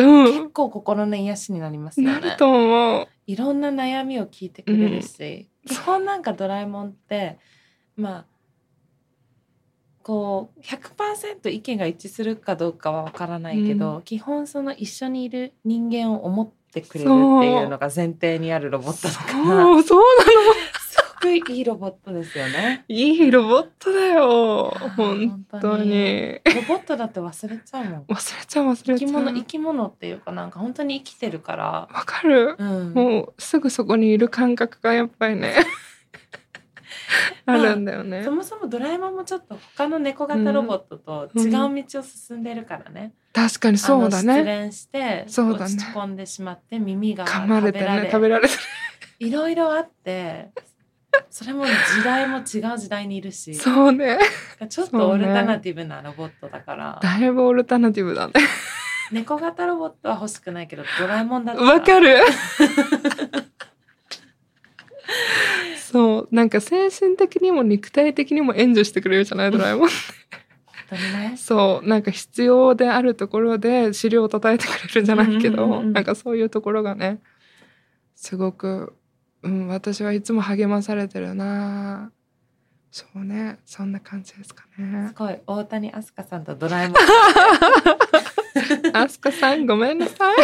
[0.02, 0.24] うん。
[0.26, 2.20] 結構心の癒しになりますよね。
[2.20, 3.08] なると思う。
[3.26, 7.38] いろんな悩みを聞いてくれるし、基本なんかドラえもんって
[7.96, 8.24] まあ
[10.02, 19.44] こう100%意見が一致するかどうかはわからないけど、基本その一緒にいる人間を思ってくれるっていうのが前提にあるロボットだから。
[19.44, 19.82] そうなの
[21.20, 22.84] くいいロボットですよね。
[22.88, 24.70] いいロボットだよ。
[24.96, 26.40] 本当に。
[26.44, 28.04] ロボットだって忘れちゃうもん。
[28.04, 28.98] 忘れちゃう忘れちゃう。
[28.98, 31.64] 生き物生き物っていうかなんか本当に生きてるから。
[31.66, 32.56] わかる。
[32.58, 35.54] うん、もうすぐそこにいる感覚がやっぱりね
[37.46, 38.22] あるんだよね。
[38.24, 43.12] そもそもドラえもんもちょっと他の猫型ロボットと違う道を進んでるからね。
[43.32, 45.40] 確かにそうだあの失ね恋して落ち
[45.86, 48.54] 込んでしまって耳が噛まれて食べられね食べられて
[49.20, 50.50] いろいろあって
[51.30, 51.72] それも時
[52.04, 53.54] 代も違う時代にいるし。
[53.54, 54.18] そうね。
[54.68, 58.34] ちょっとオルタナティブなロボットだから、だいぶオルタナティブだね。
[59.10, 61.68] 猫型ロボットは欲しくないけどドラえもんだったら。
[61.72, 62.18] わかる。
[65.90, 66.28] そう。
[66.30, 69.88] なんか精神的にも肉体的にも援助してくれるじゃない ドラえもん
[71.36, 71.88] そう。
[71.88, 75.92] なんか必要であるところで資料を叩いてくれるじゃないけど、うんうん。
[75.92, 77.20] なんかそういうところがね
[78.14, 78.94] すごく、
[79.42, 82.10] うん、私はいつも励まされてるな。
[82.90, 83.58] そうね。
[83.64, 85.08] そんな感じですかね。
[85.08, 85.38] すごい。
[85.46, 86.96] 大谷飛鳥さんとドラえもん。
[88.94, 90.36] あすかさんごめんなさい。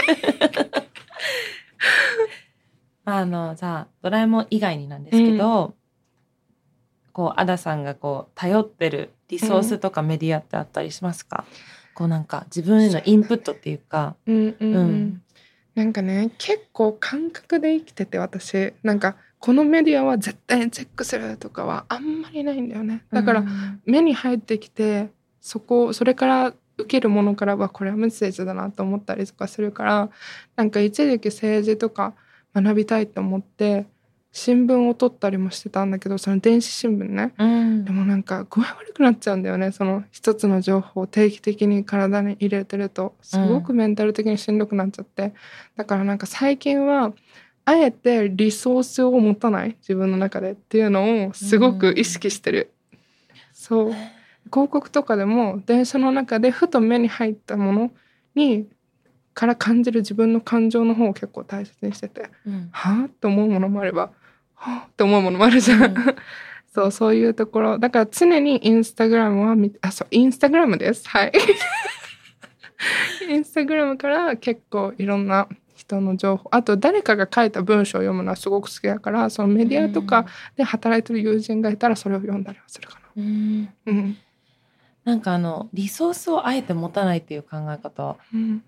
[3.06, 5.74] あのじゃあドラえもん以外になんですけど、
[7.12, 11.44] こうアダさんがこう頼ってるリソースとかメディアってあったりしますか、
[11.94, 14.76] こうなんか自分へのインプットっていうか、うんうん、うん。
[14.76, 15.22] うん
[15.74, 18.72] なんかね結構感覚で生きてて私。
[18.82, 23.04] なんかこのメディアは絶対にチェックするとかはあんまりないんだよね。
[23.12, 23.82] だから、うん。
[23.84, 25.10] 目に入ってきて
[25.40, 30.10] そこそれから受けるものからはこれはメッセージだなと思ったりとかするから
[30.56, 32.14] なんか一時期政治とか
[32.54, 33.86] 学びたいと思って
[34.36, 37.32] 新聞を取ったりもしてたんだけどその電子新聞ね。
[37.38, 37.84] うん。
[37.84, 39.70] でもなんか具合悪くなっちゃうんだよね。
[39.70, 43.14] その一つの情報を定期的に体に入れてると。
[43.22, 45.34] すごくメンタル的にしんどくなっちゃって、
[45.76, 47.12] だからなんか最近は
[47.64, 49.76] あえてリソースを持たない。
[49.80, 52.72] 自分の中でっていうのをすごく意識してる、
[53.52, 53.92] そう。
[54.46, 57.92] 広告とかでも電車の中でふと目に入ったもの
[58.34, 58.66] に
[59.32, 62.30] から感じる自分の感情の方を結構大切にしてて。
[62.44, 62.68] うん。
[62.72, 64.02] はあって思うものもあれば。
[64.02, 64.23] はあ
[64.86, 65.94] って思うものもあるじゃん、うん。
[66.74, 67.78] そうそういうところ。
[67.78, 71.08] だから常にインスタグラムは見あそうインスタグラムです。
[71.08, 71.32] はい。
[73.28, 76.48] インスタグラムから結構いろんな人の情報。
[76.50, 83.64] あと誰かが書いた文章を読むのはすごく好きだからそのメディアとかで働いてる友人がいたらそれを読んだりはするかうん。
[83.64, 84.16] なうん。
[85.04, 88.16] なんかあのリソースをあえて持たないっていう考え方。
[88.32, 88.64] うん。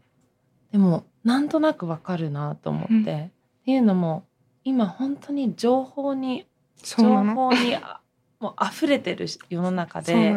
[0.70, 3.03] でもなんとなくわかるなと思って、うん。
[3.03, 3.30] って
[3.66, 4.24] いうのも
[4.66, 6.44] 今本当に情報に
[6.82, 8.00] 情報にあ
[8.40, 10.36] もう溢れてる世の中で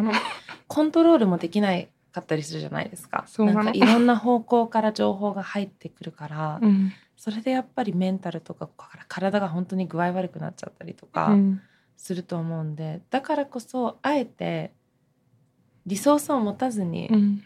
[0.68, 3.26] コントロールもできないかったりするじゃないですか。
[3.40, 3.62] なの？
[3.64, 6.94] んかいろんな方向から情報が入ってくるから、うん。
[7.18, 8.70] それでやっぱりメンタルとか
[9.08, 11.62] 体が本当に具合悪くなっちゃったりとかうん。
[11.98, 14.72] すると思うんで、だからこそあえて
[15.88, 17.44] リソースを持たずにうん。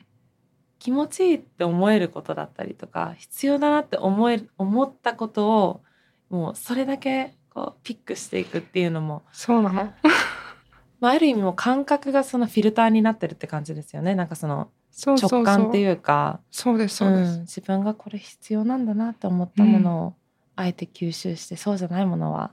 [0.79, 5.81] 気持ちいいって思えることだったりとか必要だなって思える思ったことを
[6.33, 9.93] もうそれだけこうピックしていくっていうのも、そうなの？
[10.99, 14.15] まあ、ある意味もう感覚がそのフィルターになってるって感じですよね。
[14.15, 14.71] なんかその
[15.05, 16.39] 直感っていうか。
[16.49, 17.41] そうですそうです、ん。
[17.41, 20.13] 自分がこれ必要なんだなって思ったものを
[20.55, 22.49] あえて吸収して、そうじゃないものは。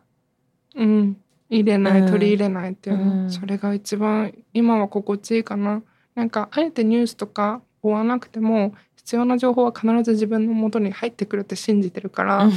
[0.74, 1.16] うん、
[1.48, 2.10] 入れない、うん。
[2.10, 3.30] 取り入れないっていうの、うん。
[3.30, 5.82] それが一番今は心地いいかな。
[6.14, 12.50] なんかあえてニュースとか追わなくても必要な情報は必ず自分の元に入ってくるって信じてるから、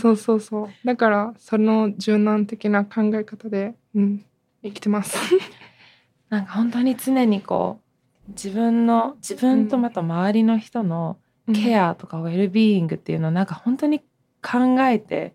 [0.00, 0.68] そうそうそう。
[0.86, 4.24] だからその柔軟的な考え方で、うん、
[4.62, 5.18] 生きてます。
[6.30, 7.78] なんか本当に常にこ
[8.26, 11.18] う自分の自分とまた周りの人の
[11.52, 14.00] ケアアとかウェルビーイングっていうのをなんか本当に
[14.42, 15.34] 考えて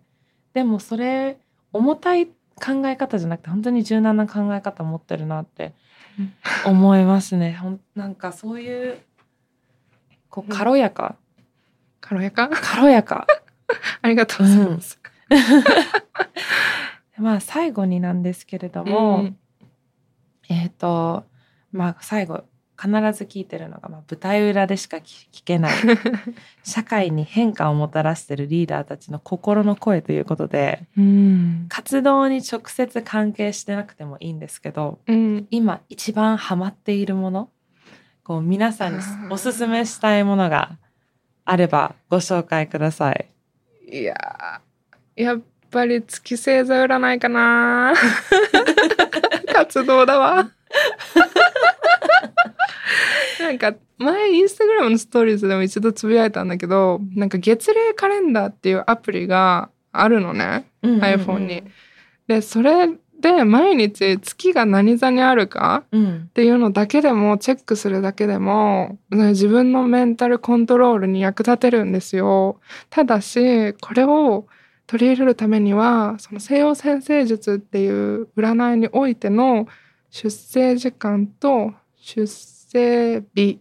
[0.54, 1.38] でもそれ
[1.72, 5.74] 重たい考え方じゃなくて本当に柔軟な考え方持ってるなって
[6.64, 7.52] 思いますね。
[7.52, 8.98] ほんなんかそういう
[10.36, 11.16] こう軽やか、
[12.02, 12.50] 軽やか？
[12.50, 13.26] 軽やか。
[14.02, 15.00] ありがとうございます、
[17.16, 19.30] まあ最後になんですけれども、
[20.50, 21.24] えっ、と
[21.72, 22.44] まあ最後
[22.78, 25.72] 必ず聞いてるのが、まあ、舞台裏でしか聞けない。
[26.62, 37.48] 社会に変化をもたらしてるリーダーたちの心の声ということで、うん、活動に直接関係してなくてもいいんですけど、うん、今一番ハマっているもの
[38.26, 38.98] こう皆さんに
[39.30, 40.78] おすすめしたいものが
[41.44, 43.30] あればご紹介ください。
[43.88, 44.16] いや
[45.14, 47.94] やっぱり月星座占いかな
[49.54, 50.50] 活動だわ。
[53.38, 61.62] なんか前インスタグラムのストーリーズでも一度つぶやいたんだけどなんか月齢カレンダーっていうアプリがあるのね、うんうんうん、iPhone に。
[62.26, 62.88] でそれ
[63.20, 72.60] で毎日月が何座にあるかっていうのだけでもチェックするだけでも自分のメンタルコントロールに役立てるんですよ。
[72.90, 74.46] ただしこれを
[74.86, 79.66] 取り入れるためにはその西洋先生術っていう占いにおいての
[80.10, 83.60] 出生時間と出生日、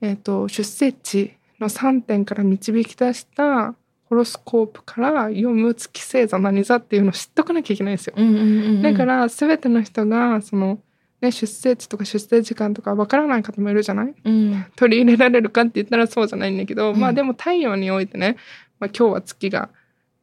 [0.00, 3.74] えーと、出生地の3点から導き出した
[4.08, 8.14] ホロスコープから読む月星座何座っていうのを知っとかなきゃいけないんですよ。
[8.16, 8.44] うんうんうんう
[8.78, 10.78] ん、だから全ての人がその、
[11.20, 18.36] ね、出生地とか出生時間とかわからない方もいるじゃない、うん、取り入れられるかって言ったらそうじゃないんだけど、うん、まあでも太陽においてね、
[18.80, 19.68] まあ、今日は月が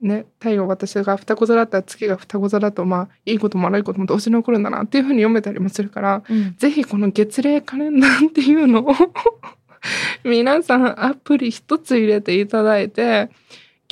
[0.02, 8.94] ね、太陽私が双子座だったら月が双子座だとまあいいことも悪いことも同時に起こるんだなっていうふうに読めたりもするから、うん、ぜひこの月齢カレンダーっていうのを
[10.24, 13.30] 皆さんアプリ一つ入れていただいて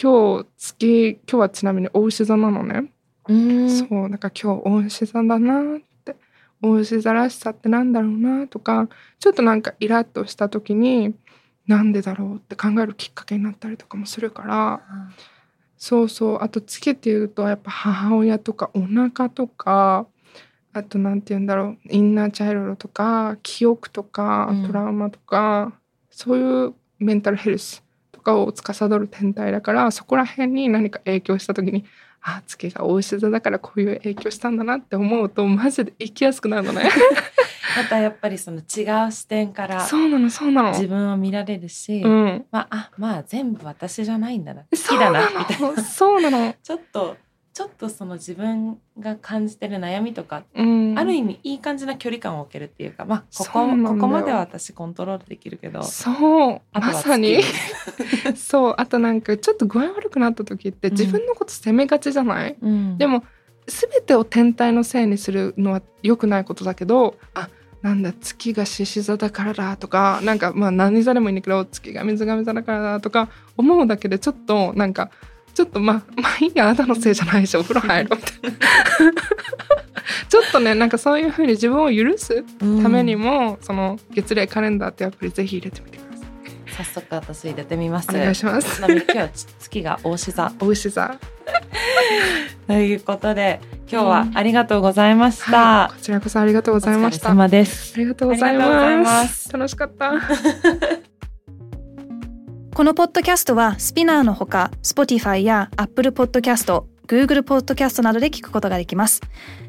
[0.01, 2.91] 今日月今日はちなみにお牛座なのね。
[3.27, 6.15] うそうだから今日お牛座だなって。
[6.61, 8.87] お牛座らしさってなんだろうなとか
[9.19, 11.13] ちょっとなんかイラッとした時に
[11.67, 14.81] なんでだろうって考えるきっかけになったりとかもするから。
[14.89, 15.13] うん
[15.83, 16.37] そうそう。
[16.39, 20.07] あとつけていうとやっぱ母親とかお腹とか
[20.71, 21.77] あと何て言うんだろう。
[21.89, 25.73] インナーチャイルドとか記憶とかトラウマとか、うん、
[26.09, 27.83] そういうメンタルヘルスと
[28.23, 31.85] かを司る天体だからそこら辺に何か影響した時に
[32.21, 36.89] あ月が大石座だからこういう影響したんだなって思うとマジで生きやすくなるのね。
[37.75, 40.69] またやっぱりその違う視点からそうなのそうなの。
[40.69, 44.61] 自分を見られるし、うん、まああまあ全部私じゃないんだな。
[44.61, 45.83] 好きだなみたいな。
[45.83, 46.53] そうなの。
[46.63, 47.17] ちょっと
[47.53, 57.41] ちょっとその自分が感じてる悩みとか、うん、ある意味いい感じな距離感を置けるっていうかまあここここまでは私コントロールできるけどそうまさに。
[58.35, 63.23] そうあとなんかちょっと具合悪くなった時って自分のこと責めがちじゃない、うん、でも
[63.67, 67.49] 全てを天体のせいにするのは良くないことだけどあ
[67.83, 75.11] なんだ月が獅子座だからだとかなんかまあ何座でもいいんだけど月が水亀座だからだとか思うだけでちょっとなんか
[75.53, 79.21] ちょっとまあまあいいやあなたのせいじゃないしお風呂入ろうみたいな。
[80.29, 86.85] ちょっとねなんかそういうふうに自分を許すためにも、うん、その月齢カレンダーってアプリぜひ入れてみてください。
[86.85, 88.09] 早速私入れてみます。
[88.09, 88.81] お願いします。
[88.81, 89.29] 今日は
[89.59, 90.51] 月が大志座。
[90.59, 91.15] 大志座。
[92.67, 93.59] ということで
[93.91, 97.29] 今日はありがとうございました、うんはい、こちらこそありがとうございました。
[97.29, 97.93] 様です。
[97.95, 99.51] ありがとうございます。
[99.51, 100.13] 楽しかった
[102.73, 109.21] このポッドキャストはスピナーのほか Spotify や Apple Podcast Google Podcast などで聞くことができます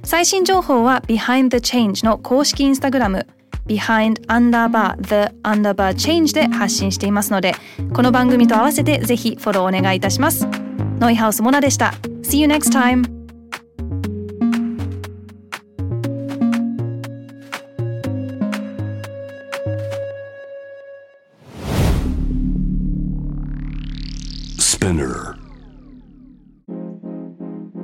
[0.04, 3.26] 最新情報は Behind the Change の公式インスタグラム
[3.66, 7.54] behind underbar the underbar change で発信していますので
[7.94, 10.46] この番組と合わせてぜひフォローお願いいたします
[10.98, 13.13] ノイハウスモナでした See you next time!